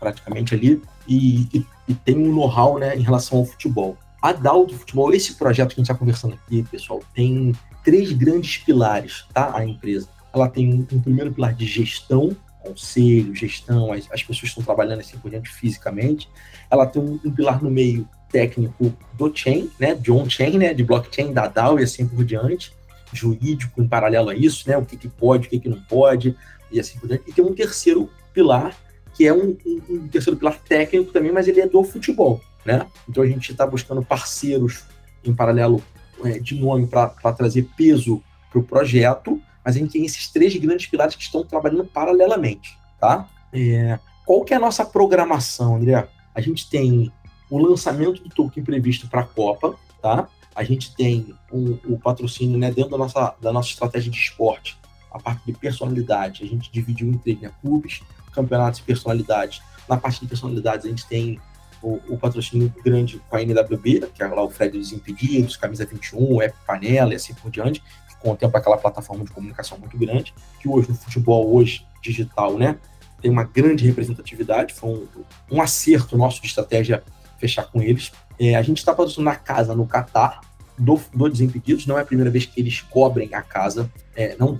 [0.00, 0.80] praticamente ali.
[1.06, 1.64] E, e
[2.06, 3.96] e um know-how né, em relação ao futebol.
[4.20, 8.12] A DAO do futebol, esse projeto que a gente está conversando aqui, pessoal, tem três
[8.12, 9.56] grandes pilares, tá?
[9.56, 10.08] A empresa.
[10.34, 15.00] Ela tem um, um primeiro pilar de gestão, conselho, gestão, as, as pessoas estão trabalhando
[15.00, 16.28] assim por diante fisicamente.
[16.70, 19.94] Ela tem um, um, pilar no meio técnico do chain, né?
[19.94, 20.74] De on-chain, né?
[20.74, 22.72] De blockchain, da DAO e assim por diante.
[23.12, 24.76] Jurídico em paralelo a isso, né?
[24.76, 26.36] O que, que pode, o que, que não pode,
[26.70, 27.24] e assim por diante.
[27.26, 28.76] E tem um terceiro pilar
[29.14, 32.86] que é um, um, um, terceiro pilar técnico também, mas ele é do futebol, né?
[33.08, 34.84] Então a gente está buscando parceiros
[35.24, 35.82] em paralelo
[36.24, 40.54] é, de nome para trazer peso para o projeto, mas a gente tem esses três
[40.56, 43.28] grandes pilares que estão trabalhando paralelamente, tá?
[43.52, 46.08] É, qual que é a nossa programação, André?
[46.32, 47.10] A gente tem
[47.50, 50.28] o lançamento do token previsto para a Copa, tá?
[50.54, 54.76] A gente tem o, o patrocínio né, dentro da nossa, da nossa estratégia de esporte,
[55.10, 57.50] a parte de personalidade, a gente dividiu em três, né?
[57.60, 59.62] Clubes, campeonatos e personalidades.
[59.88, 61.40] Na parte de personalidades, a gente tem
[61.82, 65.86] o, o, patrocínio grande com a NWB, que é lá o Fred dos Impedidos, Camisa
[65.86, 70.34] 21, App Panela e assim por diante, que contempla aquela plataforma de comunicação muito grande,
[70.60, 72.78] que hoje no futebol, hoje digital, né,
[73.20, 75.06] tem uma grande representatividade, foi um,
[75.50, 77.02] um acerto nosso de estratégia
[77.38, 78.12] fechar com eles.
[78.38, 80.40] É, a gente está patrocinando a casa no Catar,
[80.78, 84.56] do, do Desimpedidos, não é a primeira vez que eles cobrem a casa, é, não,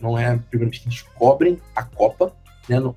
[0.00, 2.34] não é a primeira vez que eles cobrem a Copa,
[2.68, 2.94] né, no,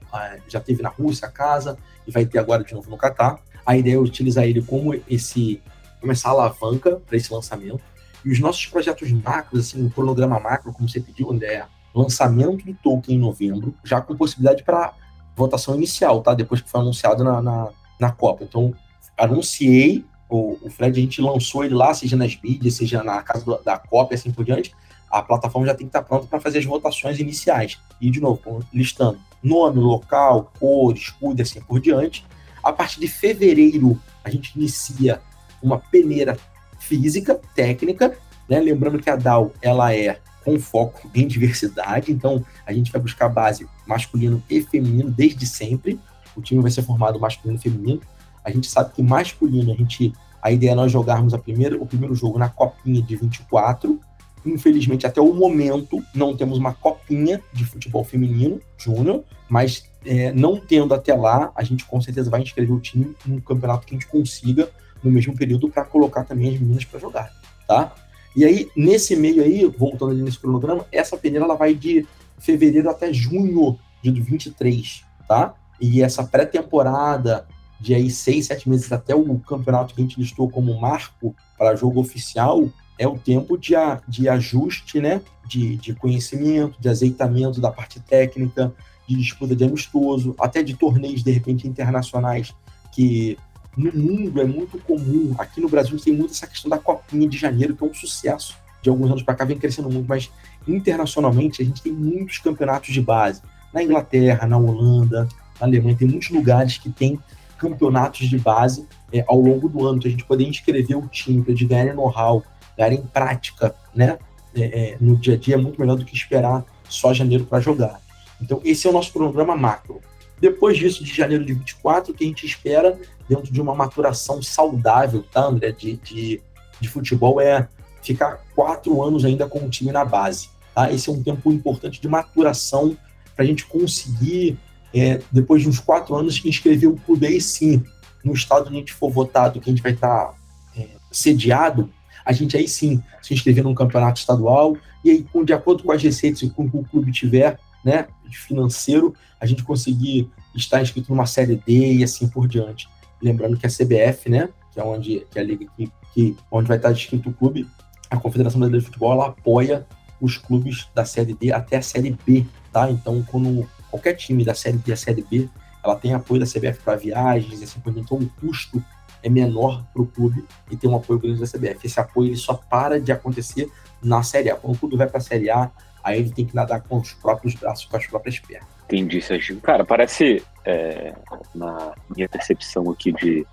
[0.48, 3.40] já teve na Rússia a casa e vai ter agora de novo no Catar.
[3.66, 5.62] A ideia é utilizar ele como esse
[6.02, 7.82] começar a alavanca para esse lançamento.
[8.26, 12.66] E os nossos projetos macros, assim, o cronograma macro, como você pediu, André, é lançamento
[12.66, 14.94] do token em novembro, já com possibilidade para
[15.36, 16.34] votação inicial, tá?
[16.34, 18.44] Depois que foi anunciado na, na, na Copa.
[18.44, 18.74] Então,
[19.18, 23.60] anunciei, o, o Fred, a gente lançou ele lá, seja nas mídias, seja na casa
[23.64, 24.74] da e assim por diante.
[25.10, 27.78] A plataforma já tem que estar pronta para fazer as votações iniciais.
[28.02, 32.26] E, de novo, listando nome, local, cor, escudo e assim por diante.
[32.64, 35.22] A partir de fevereiro, a gente inicia
[35.62, 36.38] uma peneira
[36.80, 38.18] física, técnica,
[38.50, 38.60] né?
[38.60, 43.30] lembrando que a DAO ela é com foco em diversidade, então a gente vai buscar
[43.30, 46.00] base masculino e feminino desde sempre.
[46.36, 48.02] O time vai ser formado masculino e feminino.
[48.44, 51.86] A gente sabe que masculino, a gente a ideia é nós jogarmos a primeira, o
[51.86, 54.00] primeiro jogo na copinha de 24
[54.46, 60.60] Infelizmente, até o momento, não temos uma copinha de futebol feminino júnior, mas é, não
[60.60, 63.98] tendo até lá, a gente com certeza vai inscrever o time no campeonato que a
[63.98, 64.70] gente consiga
[65.02, 67.32] no mesmo período para colocar também as meninas para jogar,
[67.66, 67.96] tá?
[68.36, 72.06] E aí, nesse meio aí, voltando ali nesse cronograma, essa peneira ela vai de
[72.38, 75.56] fevereiro até junho de 23, tá?
[75.84, 77.46] e essa pré-temporada
[77.84, 81.76] de aí seis, sete meses até o campeonato que a gente listou como marco para
[81.76, 85.22] jogo oficial, é o tempo de, a, de ajuste, né?
[85.46, 88.74] De, de conhecimento, de azeitamento da parte técnica,
[89.06, 92.56] de disputa de amistoso, até de torneios, de repente, internacionais,
[92.94, 93.38] que
[93.76, 95.36] no mundo é muito comum.
[95.38, 98.56] Aqui no Brasil tem muito essa questão da Copinha de Janeiro, que é um sucesso.
[98.82, 100.32] De alguns anos para cá vem crescendo muito, mas
[100.66, 103.42] internacionalmente a gente tem muitos campeonatos de base.
[103.74, 105.28] Na Inglaterra, na Holanda,
[105.60, 107.20] na Alemanha, tem muitos lugares que tem
[107.64, 111.42] campeonatos de base é, ao longo do ano, para a gente poder inscrever o time,
[111.42, 112.44] para eles ganharem know-how,
[112.78, 114.18] ganharem prática, né?
[114.56, 117.60] É, é, no dia a dia é muito melhor do que esperar só janeiro para
[117.60, 118.00] jogar.
[118.42, 120.02] Então, esse é o nosso programa macro.
[120.40, 124.42] Depois disso, de janeiro de 24, o que a gente espera dentro de uma maturação
[124.42, 126.42] saudável, tá, André, de, de,
[126.80, 127.68] de futebol é
[128.02, 130.50] ficar quatro anos ainda com o time na base.
[130.76, 130.92] Tá?
[130.92, 132.98] Esse é um tempo importante de maturação
[133.36, 134.58] para a gente conseguir
[134.94, 137.84] é, depois de uns quatro anos, inscrever o clube aí sim,
[138.24, 140.34] no estado onde a gente for votado, que a gente vai estar tá,
[140.78, 141.90] é, sediado,
[142.26, 145.92] a gente aí sim se inscrever num campeonato estadual, e aí, com, de acordo com
[145.92, 151.12] as receitas com que o clube tiver, né, de financeiro, a gente conseguir estar inscrito
[151.12, 152.88] numa série D e assim por diante.
[153.22, 156.68] Lembrando que a CBF, né, que é onde que é a liga que, que onde
[156.68, 157.68] vai estar inscrito o clube,
[158.10, 159.86] a Confederação Brasileira de Futebol, ela apoia
[160.22, 162.90] os clubes da série D até a série B, tá?
[162.90, 165.48] Então, quando qualquer time da Série B a Série B,
[165.84, 168.84] ela tem apoio da CBF para viagens assim então o custo
[169.22, 171.86] é menor para o clube e tem um apoio grande da CBF.
[171.86, 173.70] Esse apoio ele só para de acontecer
[174.04, 174.56] na Série A.
[174.56, 175.72] Quando o clube vai para a Série A,
[176.04, 178.68] aí ele tem que nadar com os próprios braços, com as próprias pernas.
[178.86, 179.62] Entendi, Serginho.
[179.62, 181.14] Cara, parece, é,
[181.56, 183.46] na minha percepção aqui de,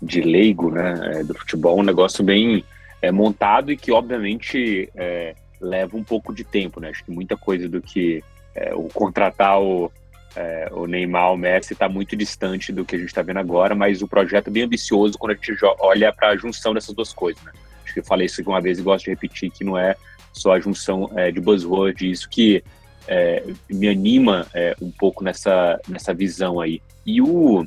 [0.00, 2.64] de leigo né, é, do futebol, um negócio bem
[3.02, 6.80] é, montado e que, obviamente, é, leva um pouco de tempo.
[6.80, 6.88] Né?
[6.88, 9.90] Acho que muita coisa do que é, o contratar o,
[10.36, 13.74] é, o Neymar, o Messi está muito distante do que a gente está vendo agora,
[13.74, 17.12] mas o projeto é bem ambicioso quando a gente olha para a junção dessas duas
[17.12, 17.42] coisas.
[17.42, 17.52] Né?
[17.84, 19.94] Acho que eu falei isso uma vez e gosto de repetir que não é
[20.32, 22.62] só a junção é, de buzzword, isso que
[23.06, 26.82] é, me anima é, um pouco nessa, nessa visão aí.
[27.06, 27.64] E, o,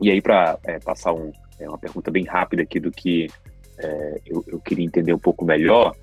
[0.00, 3.28] e aí, para é, passar um, uma pergunta bem rápida aqui do que
[4.26, 5.96] eu, eu, queria entender um pouco melhor,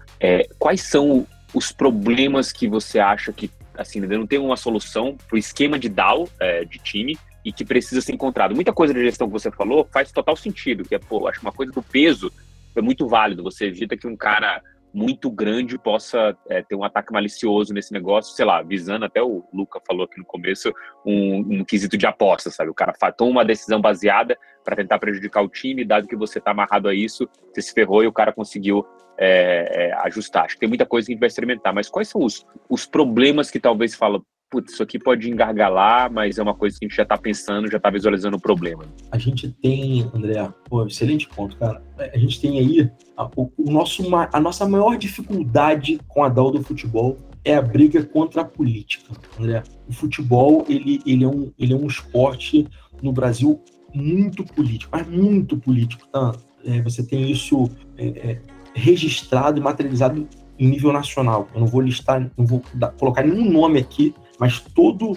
[0.59, 3.49] quais são os problemas que você acha que
[3.81, 7.65] assim, não tem uma solução para o esquema de DAO é, de time e que
[7.65, 8.55] precisa ser encontrado.
[8.55, 11.51] Muita coisa da gestão que você falou faz total sentido, que é, pô, acho uma
[11.51, 12.31] coisa do peso
[12.75, 13.43] é muito válido.
[13.43, 14.61] Você evita que um cara
[14.93, 19.43] muito grande possa é, ter um ataque malicioso nesse negócio, sei lá, visando até o
[19.53, 20.73] Luca falou aqui no começo,
[21.05, 22.69] um, um quesito de aposta, sabe?
[22.69, 26.51] O cara toma uma decisão baseada para tentar prejudicar o time, dado que você está
[26.51, 28.85] amarrado a isso, você se ferrou e o cara conseguiu
[29.17, 30.45] é, é, ajustar.
[30.45, 32.85] Acho que tem muita coisa que a gente vai experimentar, mas quais são os, os
[32.85, 34.21] problemas que talvez fala,
[34.51, 37.71] putz, isso aqui pode engargalar, mas é uma coisa que a gente já está pensando,
[37.71, 38.83] já está visualizando o problema?
[39.09, 41.81] A gente tem, André, pô, excelente ponto, cara.
[41.97, 46.51] A gente tem aí a, o, o, nosso, a nossa maior dificuldade com a DAO
[46.51, 49.63] do futebol é a briga contra a política, André.
[49.87, 52.67] O futebol, ele, ele, é, um, ele é um esporte
[53.01, 53.59] no Brasil
[53.93, 56.33] muito político, mas muito político, tá?
[56.65, 58.41] É, você tem isso é, é
[58.73, 60.27] registrado e materializado
[60.59, 61.47] em nível nacional.
[61.53, 62.61] Eu não vou listar, não vou
[62.99, 65.11] colocar nenhum nome aqui, mas todo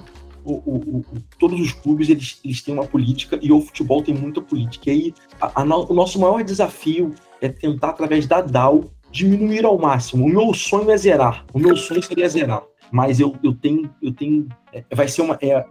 [0.44, 1.04] o, o, o,
[1.38, 4.90] todos os clubes eles, eles têm uma política e o futebol tem muita política.
[4.90, 9.78] E aí a, a, o nosso maior desafio é tentar, através da DAO, diminuir ao
[9.78, 10.26] máximo.
[10.26, 11.46] O meu sonho é zerar.
[11.54, 12.62] O meu sonho seria zerar.
[12.92, 13.90] Mas eu, eu tenho.
[14.02, 15.38] Eu tenho é, vai ser uma.
[15.40, 15.64] É,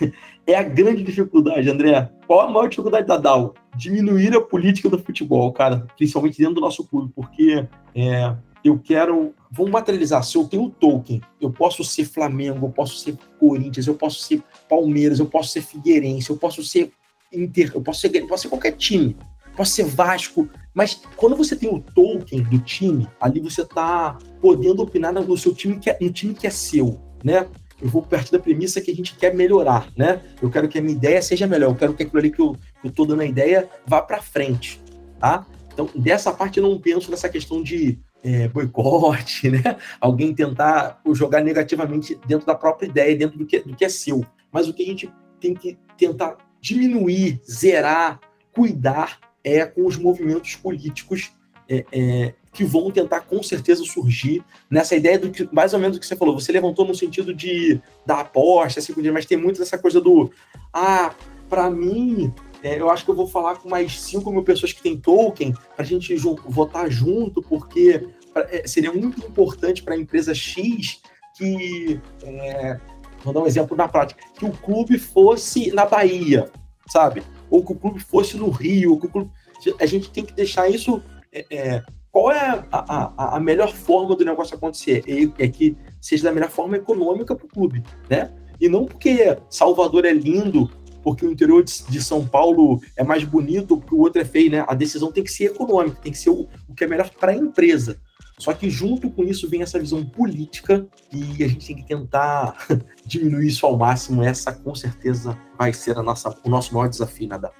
[0.46, 2.10] é a grande dificuldade, André.
[2.26, 3.52] Qual a maior dificuldade da DAO?
[3.76, 9.34] Diminuir a política do futebol, cara, principalmente dentro do nosso clube, porque é, eu quero.
[9.56, 10.22] Vamos materializar.
[10.22, 14.20] Se eu tenho o token, eu posso ser Flamengo, eu posso ser Corinthians, eu posso
[14.20, 16.92] ser Palmeiras, eu posso ser Figueirense, eu posso ser
[17.32, 19.16] Inter, eu posso ser, eu posso ser qualquer time,
[19.46, 20.48] eu posso ser Vasco.
[20.74, 25.54] Mas quando você tem o token do time, ali você está podendo opinar no seu
[25.54, 27.48] time que é, no time que é seu, né?
[27.80, 30.22] eu vou partir da premissa que a gente quer melhorar, né?
[30.40, 32.56] Eu quero que a minha ideia seja melhor, eu quero que aquilo ali que eu,
[32.84, 34.80] estou dando a ideia vá para frente,
[35.18, 35.46] tá?
[35.72, 39.62] Então, dessa parte eu não penso nessa questão de é, boicote, né?
[40.00, 44.26] Alguém tentar jogar negativamente dentro da própria ideia, dentro do que, do que é seu.
[44.50, 48.18] Mas o que a gente tem que tentar diminuir, zerar,
[48.52, 51.30] cuidar é com os movimentos políticos
[51.68, 55.96] é, é, que vão tentar com certeza surgir nessa ideia do que, mais ou menos
[55.96, 56.38] o que você falou.
[56.38, 60.32] Você levantou no sentido de da aposta, assim, mas tem muito dessa coisa do
[60.72, 61.14] ah,
[61.48, 64.82] para mim, é, eu acho que eu vou falar com mais 5 mil pessoas que
[64.82, 66.14] têm token para a gente
[66.48, 68.08] votar junto, porque
[68.42, 71.00] é, seria muito importante para a empresa X
[71.36, 72.80] que é,
[73.22, 76.50] vou dar um exemplo na prática, que o clube fosse na Bahia,
[76.88, 77.22] sabe?
[77.50, 79.30] Ou que o clube fosse no Rio, clube...
[79.78, 81.02] a gente tem que deixar isso.
[81.32, 85.04] É, é, qual é a, a, a, melhor forma do negócio acontecer?
[85.06, 88.32] É, é que seja da melhor forma econômica para o clube, né?
[88.58, 90.70] E não porque Salvador é lindo,
[91.06, 94.64] porque o interior de, São Paulo é mais bonito, o outro é feio, né?
[94.66, 97.30] A decisão tem que ser econômica, tem que ser o, o que é melhor para
[97.30, 97.96] a empresa.
[98.36, 102.56] Só que junto com isso vem essa visão política e a gente tem que tentar
[103.06, 104.20] diminuir isso ao máximo.
[104.20, 107.52] Essa com certeza vai ser a nossa, o nosso maior desafio, Nada.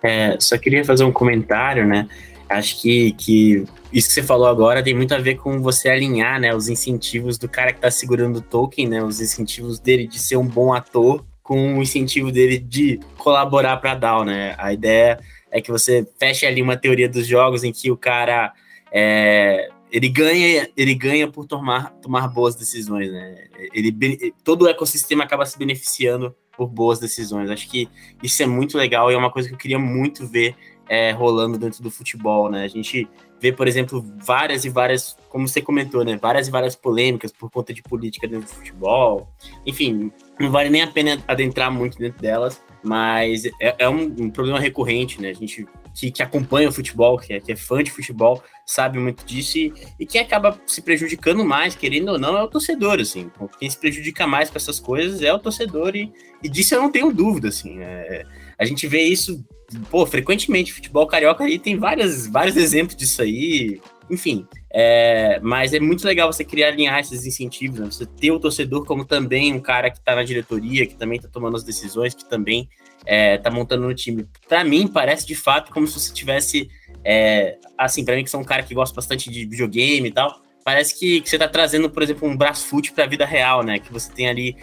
[0.00, 2.08] É, só queria fazer um comentário, né?
[2.48, 6.38] Acho que, que isso que você falou agora tem muito a ver com você alinhar,
[6.38, 10.20] né, os incentivos do cara que está segurando o token, né, os incentivos dele de
[10.20, 14.54] ser um bom ator com o incentivo dele de colaborar para a DAO, né?
[14.56, 18.52] A ideia é que você feche ali uma teoria dos jogos em que o cara
[18.90, 23.44] é, ele ganha, ele ganha por tomar, tomar boas decisões, né?
[23.74, 23.94] Ele,
[24.42, 27.50] todo o ecossistema acaba se beneficiando por boas decisões.
[27.50, 27.90] Acho que
[28.22, 30.56] isso é muito legal e é uma coisa que eu queria muito ver
[30.88, 32.64] é, rolando dentro do futebol, né?
[32.64, 33.06] A gente
[33.44, 36.16] vê, por exemplo, várias e várias, como você comentou, né?
[36.16, 39.28] Várias e várias polêmicas por conta de política dentro do futebol.
[39.66, 44.30] Enfim, não vale nem a pena adentrar muito dentro delas, mas é, é um, um,
[44.30, 45.28] problema recorrente, né?
[45.28, 48.98] A gente que, que acompanha o futebol, que é, que é, fã de futebol, sabe
[48.98, 52.98] muito disso e, e quem acaba se prejudicando mais, querendo ou não, é o torcedor,
[52.98, 53.30] assim.
[53.58, 56.10] Quem se prejudica mais com essas coisas é o torcedor e,
[56.42, 57.78] e disso eu não tenho dúvida, assim.
[57.80, 58.24] É,
[58.58, 59.44] a gente vê isso,
[59.90, 60.72] pô, frequentemente.
[60.72, 63.80] Futebol carioca aí tem várias, vários exemplos disso aí.
[64.10, 67.86] Enfim, é, mas é muito legal você criar alinhar esses incentivos, né?
[67.86, 71.28] você ter o torcedor como também um cara que está na diretoria, que também está
[71.28, 74.26] tomando as decisões, que também está é, montando no time.
[74.48, 76.68] Para mim, parece de fato como se você tivesse,
[77.02, 80.42] é, assim, para mim que sou um cara que gosta bastante de videogame e tal,
[80.64, 83.78] parece que, que você está trazendo, por exemplo, um fute para a vida real, né?
[83.78, 84.56] Que você tem ali,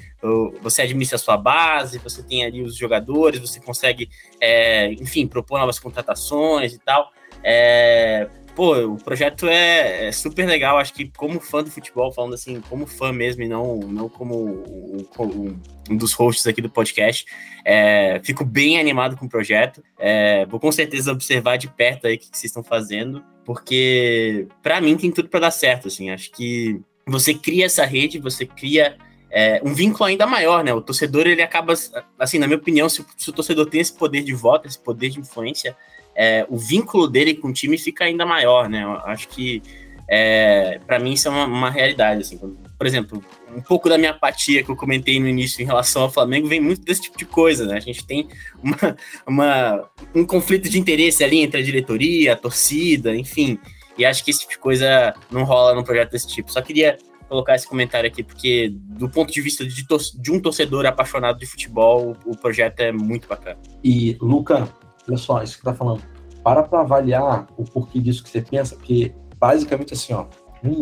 [0.61, 4.09] você administra a sua base, você tem ali os jogadores, você consegue,
[4.39, 7.11] é, enfim, propor novas contratações e tal.
[7.43, 10.77] É, pô, o projeto é, é, super legal.
[10.77, 14.35] Acho que como fã do futebol, falando assim, como fã mesmo e não, não como
[14.35, 15.59] um, um,
[15.89, 17.25] um dos hosts aqui do podcast,
[17.65, 19.83] é, fico bem animado com o projeto.
[19.97, 24.79] É, vou com certeza observar de perto aí o que, vocês estão fazendo, porque para
[24.81, 25.87] mim tem tudo para dar certo.
[25.87, 28.97] Assim, acho que você cria essa rede, você cria
[29.31, 30.73] é, um vínculo ainda maior, né?
[30.73, 31.73] O torcedor ele acaba,
[32.19, 35.09] assim, na minha opinião, se, se o torcedor tem esse poder de voto, esse poder
[35.09, 35.75] de influência,
[36.15, 38.83] é, o vínculo dele com o time fica ainda maior, né?
[38.83, 39.61] Eu acho que
[40.09, 42.37] é, para mim isso é uma, uma, realidade, assim.
[42.37, 43.23] Por exemplo,
[43.55, 46.59] um pouco da minha apatia que eu comentei no início em relação ao Flamengo vem
[46.59, 47.77] muito desse tipo de coisa, né?
[47.77, 48.27] A gente tem
[48.61, 53.57] uma, uma, um conflito de interesse ali entre a diretoria, a torcida, enfim.
[53.97, 56.51] E acho que esse tipo de coisa não rola num projeto desse tipo.
[56.51, 56.97] Só queria
[57.31, 61.45] colocar esse comentário aqui, porque do ponto de vista de, de um torcedor apaixonado de
[61.45, 63.57] futebol, o, projeto é muito bacana.
[63.81, 64.67] E, Luca,
[65.07, 66.01] olha só, isso que tá falando.
[66.43, 70.25] Para para avaliar o porquê disso que você pensa, porque basicamente assim, ó,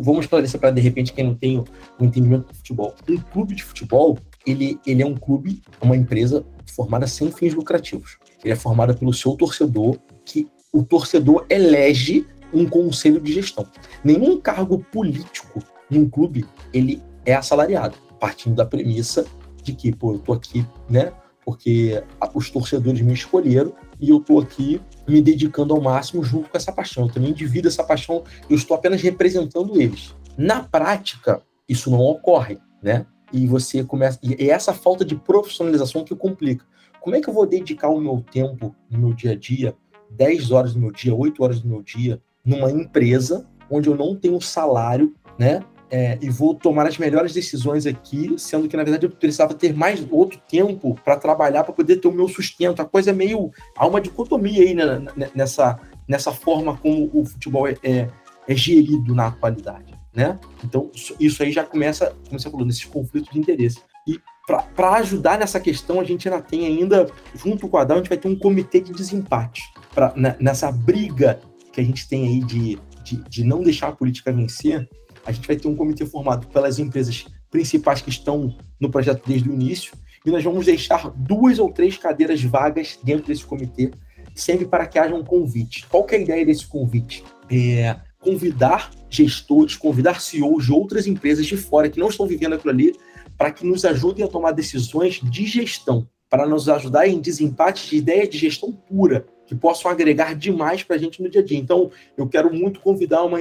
[0.02, 1.66] vamos esclarecer para de repente quem não tem o
[2.00, 2.94] entendimento do futebol.
[3.10, 8.18] Um clube de futebol, ele, ele é um clube, uma empresa formada sem fins lucrativos.
[8.44, 13.66] Ele é formada pelo seu torcedor, que o torcedor elege um conselho de gestão.
[14.04, 19.26] Nenhum cargo político em um clube, ele é assalariado, partindo da premissa
[19.64, 21.12] de que, pô, eu tô aqui, né,
[21.46, 22.02] porque
[22.34, 26.72] os torcedores me escolheram e eu estou aqui me dedicando ao máximo junto com essa
[26.72, 27.06] paixão.
[27.06, 30.16] Eu também divido essa paixão, eu estou apenas representando eles.
[30.38, 33.06] Na prática, isso não ocorre, né?
[33.32, 34.18] E você começa.
[34.24, 36.66] E é essa falta de profissionalização que complica.
[37.02, 39.76] Como é que eu vou dedicar o meu tempo no meu dia a dia,
[40.12, 44.16] 10 horas do meu dia, 8 horas do meu dia, numa empresa onde eu não
[44.16, 45.64] tenho salário, né?
[45.92, 49.74] É, e vou tomar as melhores decisões aqui, sendo que na verdade eu precisava ter
[49.74, 52.82] mais outro tempo para trabalhar para poder ter o meu sustento.
[52.82, 53.52] A coisa é meio.
[53.76, 55.02] há uma dicotomia aí né,
[55.34, 58.08] nessa, nessa forma como o futebol é, é,
[58.48, 59.98] é gerido na atualidade.
[60.14, 60.40] Né?
[60.64, 63.80] Então, isso aí já começa, como você falou, nesses conflitos de interesse.
[64.08, 68.00] E para ajudar nessa questão, a gente ainda tem ainda, junto com a DAO, a
[68.00, 69.62] gente vai ter um comitê de desempate.
[69.94, 71.40] Pra, nessa briga
[71.72, 74.90] que a gente tem aí de, de, de não deixar a política vencer,
[75.30, 79.48] a gente vai ter um comitê formado pelas empresas principais que estão no projeto desde
[79.48, 79.94] o início,
[80.26, 83.92] e nós vamos deixar duas ou três cadeiras vagas dentro desse comitê,
[84.36, 85.86] sempre para que haja um convite.
[85.88, 87.24] Qual é a ideia desse convite?
[87.50, 92.74] É convidar gestores, convidar CEOs de outras empresas de fora que não estão vivendo aquilo
[92.74, 92.96] ali,
[93.38, 97.98] para que nos ajudem a tomar decisões de gestão, para nos ajudar em desempates de
[97.98, 101.58] ideias de gestão pura, que possam agregar demais para a gente no dia a dia.
[101.58, 103.40] Então, eu quero muito convidar uma,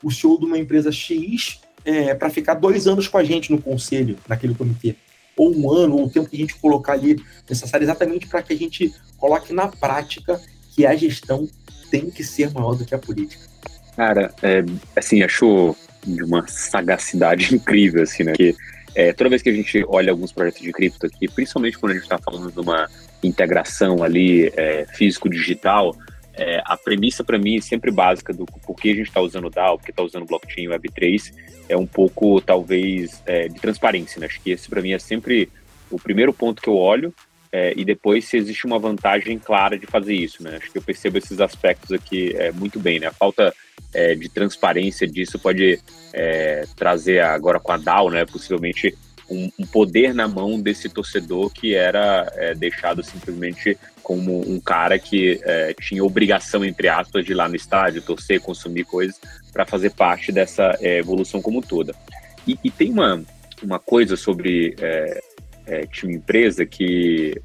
[0.00, 3.60] o CEO de uma empresa X é, para ficar dois anos com a gente no
[3.60, 4.94] conselho, naquele comitê.
[5.36, 8.52] ou um ano, ou o tempo que a gente colocar ali necessário, exatamente para que
[8.52, 10.40] a gente coloque na prática
[10.72, 11.48] que a gestão
[11.90, 13.42] tem que ser maior do que a política.
[13.96, 14.64] Cara, é,
[14.94, 18.34] assim, achou de uma sagacidade incrível, assim, né?
[18.94, 21.94] É, toda vez que a gente olha alguns projetos de cripto aqui, principalmente quando a
[21.96, 22.88] gente está falando de uma
[23.22, 25.96] integração ali é, físico-digital,
[26.34, 29.76] é, a premissa para mim sempre básica do porquê a gente está usando o DAO,
[29.76, 31.34] porque está usando blockchain Web3,
[31.68, 34.20] é um pouco, talvez, é, de transparência.
[34.20, 34.26] Né?
[34.26, 35.50] Acho que esse para mim é sempre
[35.90, 37.12] o primeiro ponto que eu olho
[37.50, 40.42] é, e depois se existe uma vantagem clara de fazer isso.
[40.42, 40.58] Né?
[40.60, 43.00] Acho que eu percebo esses aspectos aqui é, muito bem.
[43.00, 43.08] Né?
[43.08, 43.52] A falta
[43.92, 45.80] é, de transparência disso pode
[46.12, 48.96] é, trazer agora com a DAO, né, possivelmente
[49.30, 54.98] um, um, poder na mão desse torcedor que era é, deixado simplesmente como um cara
[54.98, 59.20] que é, tinha obrigação, entre aspas, de ir lá no estádio, torcer, consumir coisas
[59.52, 61.94] para fazer parte dessa é, evolução como toda.
[62.46, 63.22] E, e, tem uma,
[63.62, 65.20] uma coisa sobre é,
[65.66, 67.40] é, time empresa que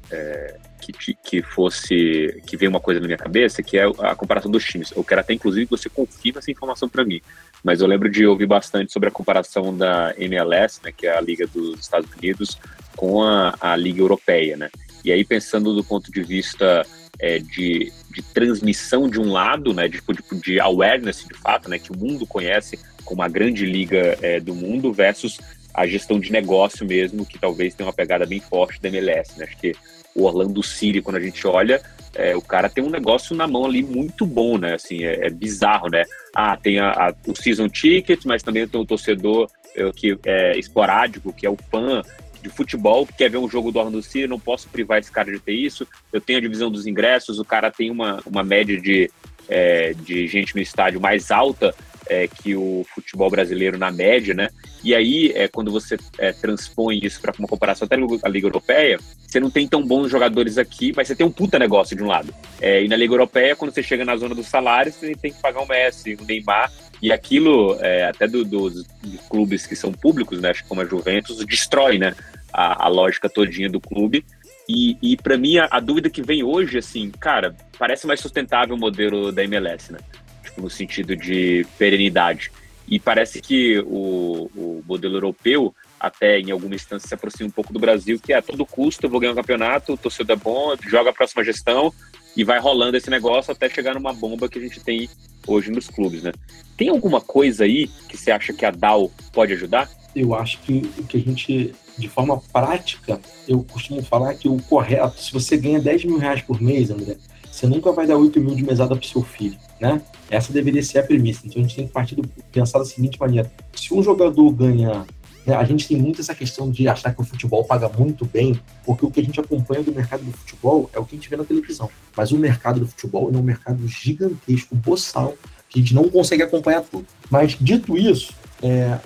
[0.92, 4.64] que, que fosse que veio uma coisa na minha cabeça que é a comparação dos
[4.64, 4.92] times.
[4.94, 7.20] Eu quero até inclusive que você confirme essa informação para mim.
[7.62, 11.20] Mas eu lembro de ouvir bastante sobre a comparação da MLS, né, que é a
[11.20, 12.58] liga dos Estados Unidos,
[12.96, 14.70] com a, a liga europeia, né?
[15.04, 16.86] E aí pensando do ponto de vista
[17.18, 21.78] é, de, de, transmissão de um lado, né, de, de, de, awareness de fato, né,
[21.78, 25.38] que o mundo conhece como a grande liga é, do mundo versus
[25.74, 29.44] a gestão de negócio mesmo, que talvez tenha uma pegada bem forte da MLS, né?
[29.44, 29.74] Acho que
[30.14, 31.82] o Orlando City, quando a gente olha,
[32.14, 34.74] é, o cara tem um negócio na mão ali muito bom, né?
[34.74, 36.04] Assim, é, é bizarro, né?
[36.34, 40.56] Ah, tem a, a, o season ticket, mas também tem o torcedor é, que é
[40.58, 42.02] esporádico, que é o fã
[42.40, 45.32] de futebol, que quer ver um jogo do Orlando City, não posso privar esse cara
[45.32, 45.86] de ter isso.
[46.12, 49.10] Eu tenho a divisão dos ingressos, o cara tem uma, uma média de,
[49.48, 51.74] é, de gente no estádio mais alta
[52.08, 54.48] é, que o futebol brasileiro na média, né?
[54.82, 58.98] E aí, é, quando você é, transpõe isso para uma comparação até a Liga Europeia,
[59.26, 62.06] você não tem tão bons jogadores aqui, mas você tem um puta negócio de um
[62.06, 62.32] lado.
[62.60, 65.40] É, e na Liga Europeia, quando você chega na zona dos salários, você tem que
[65.40, 68.86] pagar um Messi, um Neymar, e aquilo, é, até do, dos,
[69.28, 72.14] clubes que são públicos, né, como a Juventus, destrói né,
[72.52, 74.24] a, a lógica todinha do clube.
[74.68, 78.74] E, e para mim, a, a, dúvida que vem hoje, assim, cara, parece mais sustentável
[78.74, 79.98] o modelo da MLS, né?
[80.44, 82.52] Tipo, no sentido de perenidade.
[82.86, 87.72] E parece que o, o modelo europeu, até em alguma instância, se aproxima um pouco
[87.72, 90.40] do Brasil, que é a todo custo eu vou ganhar um campeonato, o torcedor é
[90.40, 91.92] bom, joga a próxima gestão
[92.36, 95.08] e vai rolando esse negócio até chegar numa bomba que a gente tem
[95.46, 96.32] hoje nos clubes, né?
[96.76, 99.88] Tem alguma coisa aí que você acha que a DAO pode ajudar?
[100.14, 104.60] Eu acho que o que a gente, de forma prática, eu costumo falar que o
[104.62, 107.16] correto, se você ganha 10 mil reais por mês, André,
[107.54, 110.02] você nunca vai dar 8 mil de mesada para seu filho, né?
[110.28, 111.42] Essa deveria ser a premissa.
[111.44, 115.06] Então a gente tem que partir do, pensar da seguinte maneira: se um jogador ganha.
[115.46, 118.58] Né, a gente tem muito essa questão de achar que o futebol paga muito bem,
[118.84, 121.28] porque o que a gente acompanha do mercado do futebol é o que a gente
[121.28, 121.88] vê na televisão.
[122.16, 125.34] Mas o mercado do futebol é um mercado gigantesco, boçal,
[125.68, 127.06] que a gente não consegue acompanhar tudo.
[127.30, 128.32] Mas dito isso,
[128.62, 128.98] é,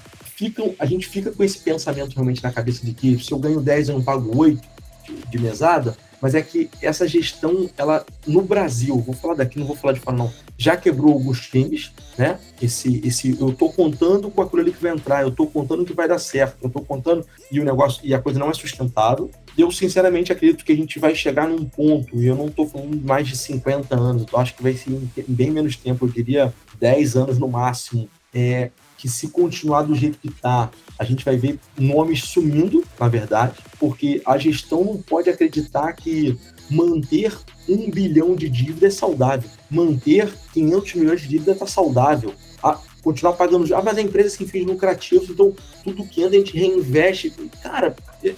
[0.79, 3.89] a gente fica com esse pensamento realmente na cabeça de que se eu ganho 10
[3.89, 4.63] eu não pago 8
[5.05, 9.67] de, de mesada, mas é que essa gestão, ela no Brasil, vou falar daqui, não
[9.67, 12.39] vou falar de fora não, já quebrou alguns times, né?
[12.61, 15.93] Esse, esse, eu tô contando com aquilo ali que vai entrar, eu tô contando que
[15.93, 19.31] vai dar certo, eu tô contando e o negócio e a coisa não é sustentável.
[19.57, 23.01] Eu sinceramente acredito que a gente vai chegar num ponto, e eu não tô falando
[23.05, 26.53] mais de 50 anos, eu acho que vai ser em bem menos tempo, eu diria
[26.79, 31.37] 10 anos no máximo, é, que se continuar do jeito que está, a gente vai
[31.37, 36.37] ver nomes sumindo, na verdade, porque a gestão não pode acreditar que
[36.69, 37.33] manter
[37.69, 39.49] um bilhão de dívida é saudável.
[39.71, 42.35] Manter 500 milhões de dívida está saudável.
[42.63, 43.73] A, continuar pagando.
[43.75, 47.31] Ah, mas a empresa sem fins lucrativos, então tudo que anda a gente reinveste.
[47.63, 47.95] Cara,
[48.25, 48.35] é,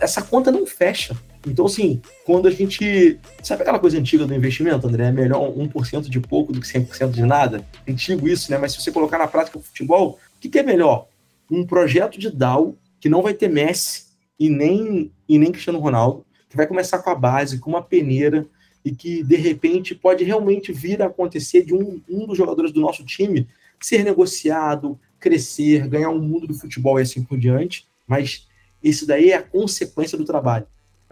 [0.00, 1.16] essa conta não fecha.
[1.46, 3.18] Então, assim, quando a gente.
[3.42, 5.08] Sabe aquela coisa antiga do investimento, André?
[5.08, 7.64] É melhor 1% de pouco do que 100% de nada?
[7.86, 8.58] Antigo isso, né?
[8.58, 11.06] Mas se você colocar na prática o futebol, o que, que é melhor?
[11.50, 14.04] Um projeto de DAO que não vai ter Messi
[14.38, 18.46] e nem, e nem Cristiano Ronaldo, que vai começar com a base, com uma peneira,
[18.84, 22.80] e que de repente pode realmente vir a acontecer de um, um dos jogadores do
[22.80, 23.46] nosso time
[23.80, 27.86] ser negociado, crescer, ganhar um mundo do futebol e assim por diante.
[28.06, 28.46] Mas
[28.82, 30.66] isso daí é a consequência do trabalho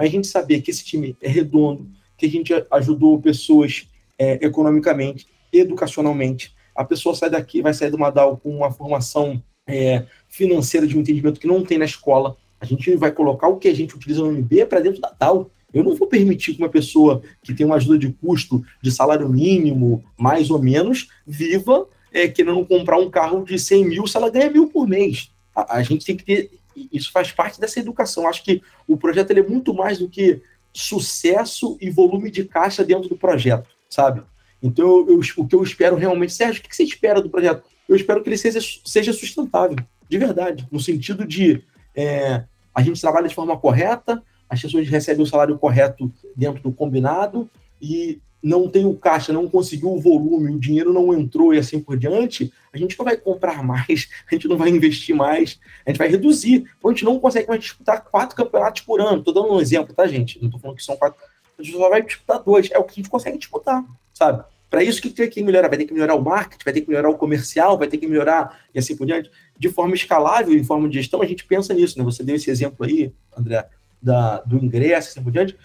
[0.06, 3.88] a gente saber que esse time é redondo, que a gente ajudou pessoas
[4.18, 6.54] é, economicamente, educacionalmente.
[6.74, 11.00] A pessoa sai daqui, vai sair do Madal com uma formação é, financeira de um
[11.00, 12.36] entendimento que não tem na escola.
[12.60, 15.50] A gente vai colocar o que a gente utiliza no MB para dentro da DAO.
[15.72, 19.28] Eu não vou permitir que uma pessoa que tem uma ajuda de custo de salário
[19.28, 24.30] mínimo, mais ou menos, viva é, querendo comprar um carro de 100 mil se ela
[24.30, 25.30] ganha mil por mês.
[25.54, 26.50] A, a gente tem que ter
[26.92, 28.28] isso faz parte dessa educação.
[28.28, 30.42] Acho que o projeto é muito mais do que
[30.72, 34.22] sucesso e volume de caixa dentro do projeto, sabe?
[34.62, 37.64] Então, eu, o que eu espero realmente, Sérgio, o que você espera do projeto?
[37.88, 39.76] Eu espero que ele seja, seja sustentável,
[40.08, 41.62] de verdade, no sentido de
[41.94, 42.44] é,
[42.74, 47.50] a gente trabalha de forma correta, as pessoas recebem o salário correto dentro do combinado
[47.80, 51.78] e não tem o caixa, não conseguiu o volume, o dinheiro não entrou e assim
[51.78, 55.90] por diante, a gente não vai comprar mais, a gente não vai investir mais, a
[55.90, 56.64] gente vai reduzir.
[56.84, 59.18] A gente não consegue mais disputar quatro campeonatos por ano.
[59.18, 60.40] Estou dando um exemplo, tá, gente?
[60.40, 61.22] Não estou falando que são quatro.
[61.58, 62.68] A gente só vai disputar dois.
[62.72, 64.42] É o que a gente consegue disputar, sabe?
[64.68, 65.68] Para isso, o que tem que melhorar?
[65.68, 68.06] Vai ter que melhorar o marketing, vai ter que melhorar o comercial, vai ter que
[68.06, 69.30] melhorar e assim por diante.
[69.56, 72.04] De forma escalável, em forma de gestão, a gente pensa nisso, né?
[72.04, 73.68] Você deu esse exemplo aí, André,
[74.00, 75.56] da, do ingresso, assim por diante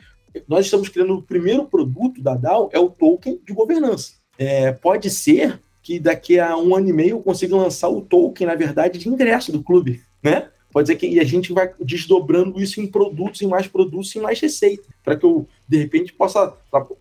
[0.47, 4.13] nós estamos criando o primeiro produto da DAO, é o token de governança.
[4.37, 8.45] É, pode ser que daqui a um ano e meio eu consiga lançar o token,
[8.45, 10.49] na verdade, de ingresso do clube, né?
[10.71, 14.19] Pode ser que e a gente vai desdobrando isso em produtos, em mais produtos, em
[14.19, 16.53] mais receita, para que eu, de repente, possa.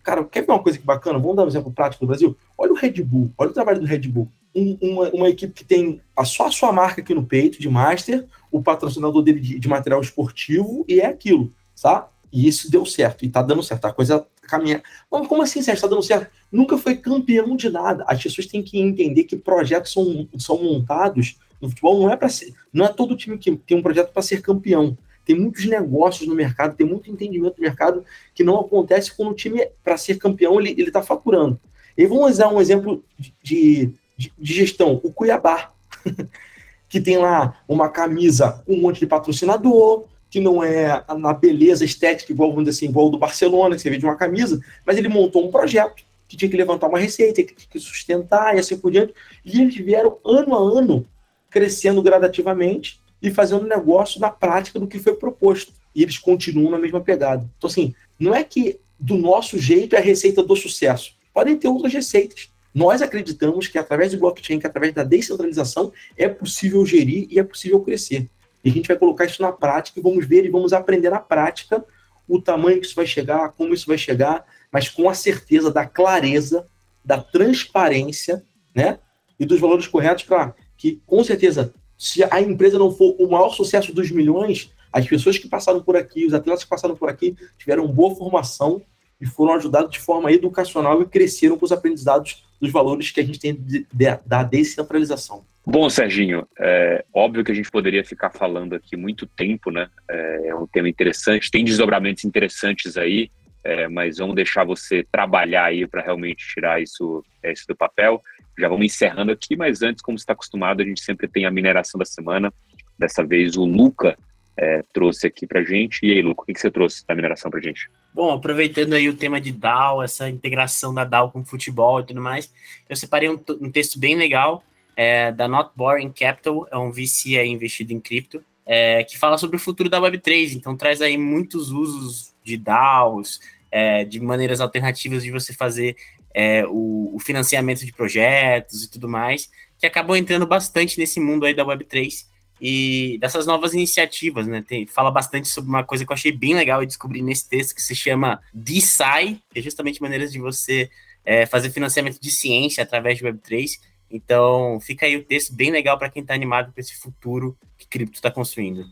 [0.03, 1.19] Cara, quer ver uma coisa que bacana?
[1.19, 2.35] Vamos dar um exemplo prático do Brasil?
[2.57, 4.29] Olha o Red Bull, olha o trabalho do Red Bull.
[4.55, 7.69] Um, uma, uma, equipe que tem a, só a sua marca aqui no peito, de
[7.69, 12.09] master, o patrocinador dele de, de material esportivo, e é aquilo, tá?
[12.31, 14.81] E isso deu certo, e tá dando certo, a coisa caminha.
[15.11, 16.31] Mas como assim, Sérgio, tá dando certo?
[16.51, 18.03] Nunca foi campeão de nada.
[18.07, 22.29] As pessoas têm que entender que projetos são, são montados no futebol, não é para
[22.29, 22.53] ser.
[22.71, 24.97] Não é todo time que tem um projeto para ser campeão.
[25.25, 29.35] Tem muitos negócios no mercado, tem muito entendimento do mercado que não acontece quando o
[29.35, 31.59] time, para ser campeão, ele está faturando.
[31.97, 35.73] E vamos usar um exemplo de, de, de gestão: o Cuiabá,
[36.87, 40.05] que tem lá uma camisa com um monte de patrocinador,
[40.37, 43.89] que não é na beleza estética, igual, vamos dizer assim, igual do Barcelona, que você
[43.89, 47.41] vê de uma camisa, mas ele montou um projeto que tinha que levantar uma receita,
[47.41, 49.15] que tinha que sustentar e assim por diante.
[49.43, 51.07] E eles vieram ano a ano
[51.49, 55.73] crescendo gradativamente e fazendo negócio na prática do que foi proposto.
[55.95, 57.49] E eles continuam na mesma pegada.
[57.57, 61.13] Então, assim, não é que do nosso jeito é a receita do sucesso.
[61.33, 62.51] Podem ter outras receitas.
[62.75, 67.43] Nós acreditamos que através do blockchain, que através da descentralização, é possível gerir e é
[67.43, 68.29] possível crescer.
[68.63, 71.19] E a gente vai colocar isso na prática e vamos ver e vamos aprender na
[71.19, 71.83] prática
[72.27, 75.85] o tamanho que isso vai chegar, como isso vai chegar, mas com a certeza da
[75.85, 76.67] clareza,
[77.03, 78.43] da transparência,
[78.75, 78.99] né?
[79.39, 83.49] E dos valores corretos para que, com certeza, se a empresa não for o maior
[83.49, 87.35] sucesso dos milhões, as pessoas que passaram por aqui, os atletas que passaram por aqui,
[87.57, 88.81] tiveram boa formação
[89.19, 93.23] e foram ajudados de forma educacional e cresceram com os aprendizados dos valores que a
[93.23, 95.43] gente tem de, de, da descentralização.
[95.65, 99.89] Bom, Serginho, é óbvio que a gente poderia ficar falando aqui muito tempo, né?
[100.09, 103.29] É, é um tema interessante, tem desdobramentos interessantes aí,
[103.63, 108.21] é, mas vamos deixar você trabalhar aí para realmente tirar isso, é, isso do papel.
[108.57, 111.99] Já vamos encerrando aqui, mas antes, como está acostumado, a gente sempre tem a mineração
[111.99, 112.51] da semana.
[112.97, 114.17] Dessa vez o Luca
[114.57, 115.99] é, trouxe aqui para gente.
[116.03, 117.89] E aí, Luca, o que, que você trouxe da mineração para gente?
[118.13, 122.19] Bom, aproveitando aí o tema de DAO, essa integração da DAO com futebol e tudo
[122.19, 122.51] mais,
[122.89, 124.63] eu separei um, um texto bem legal
[124.95, 129.37] é, da Not Boring Capital, é um VC aí investido em cripto, é, que fala
[129.37, 133.39] sobre o futuro da Web3, então traz aí muitos usos de DAOs,
[133.71, 135.95] é, de maneiras alternativas de você fazer
[136.33, 141.45] é, o, o, financiamento de projetos e tudo mais, que acabou entrando bastante nesse mundo
[141.45, 142.25] aí da Web3
[142.59, 144.63] e dessas novas iniciativas, né?
[144.67, 147.75] Tem, fala bastante sobre uma coisa que eu achei bem legal e descobri nesse texto
[147.75, 150.89] que se chama DeSci, que é justamente maneiras de você
[151.25, 153.79] é, fazer financiamento de ciência através de Web3
[154.09, 157.87] então, fica aí o texto bem legal para quem está animado com esse futuro que
[157.87, 158.85] cripto está construindo.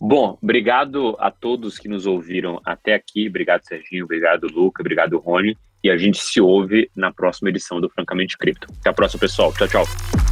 [0.00, 3.28] Bom, obrigado a todos que nos ouviram até aqui.
[3.28, 4.04] Obrigado, Serginho.
[4.04, 4.82] Obrigado, Luca.
[4.82, 5.56] Obrigado, Rony.
[5.82, 8.66] E a gente se ouve na próxima edição do Francamente Cripto.
[8.80, 9.52] Até a próxima, pessoal.
[9.52, 10.31] Tchau, tchau.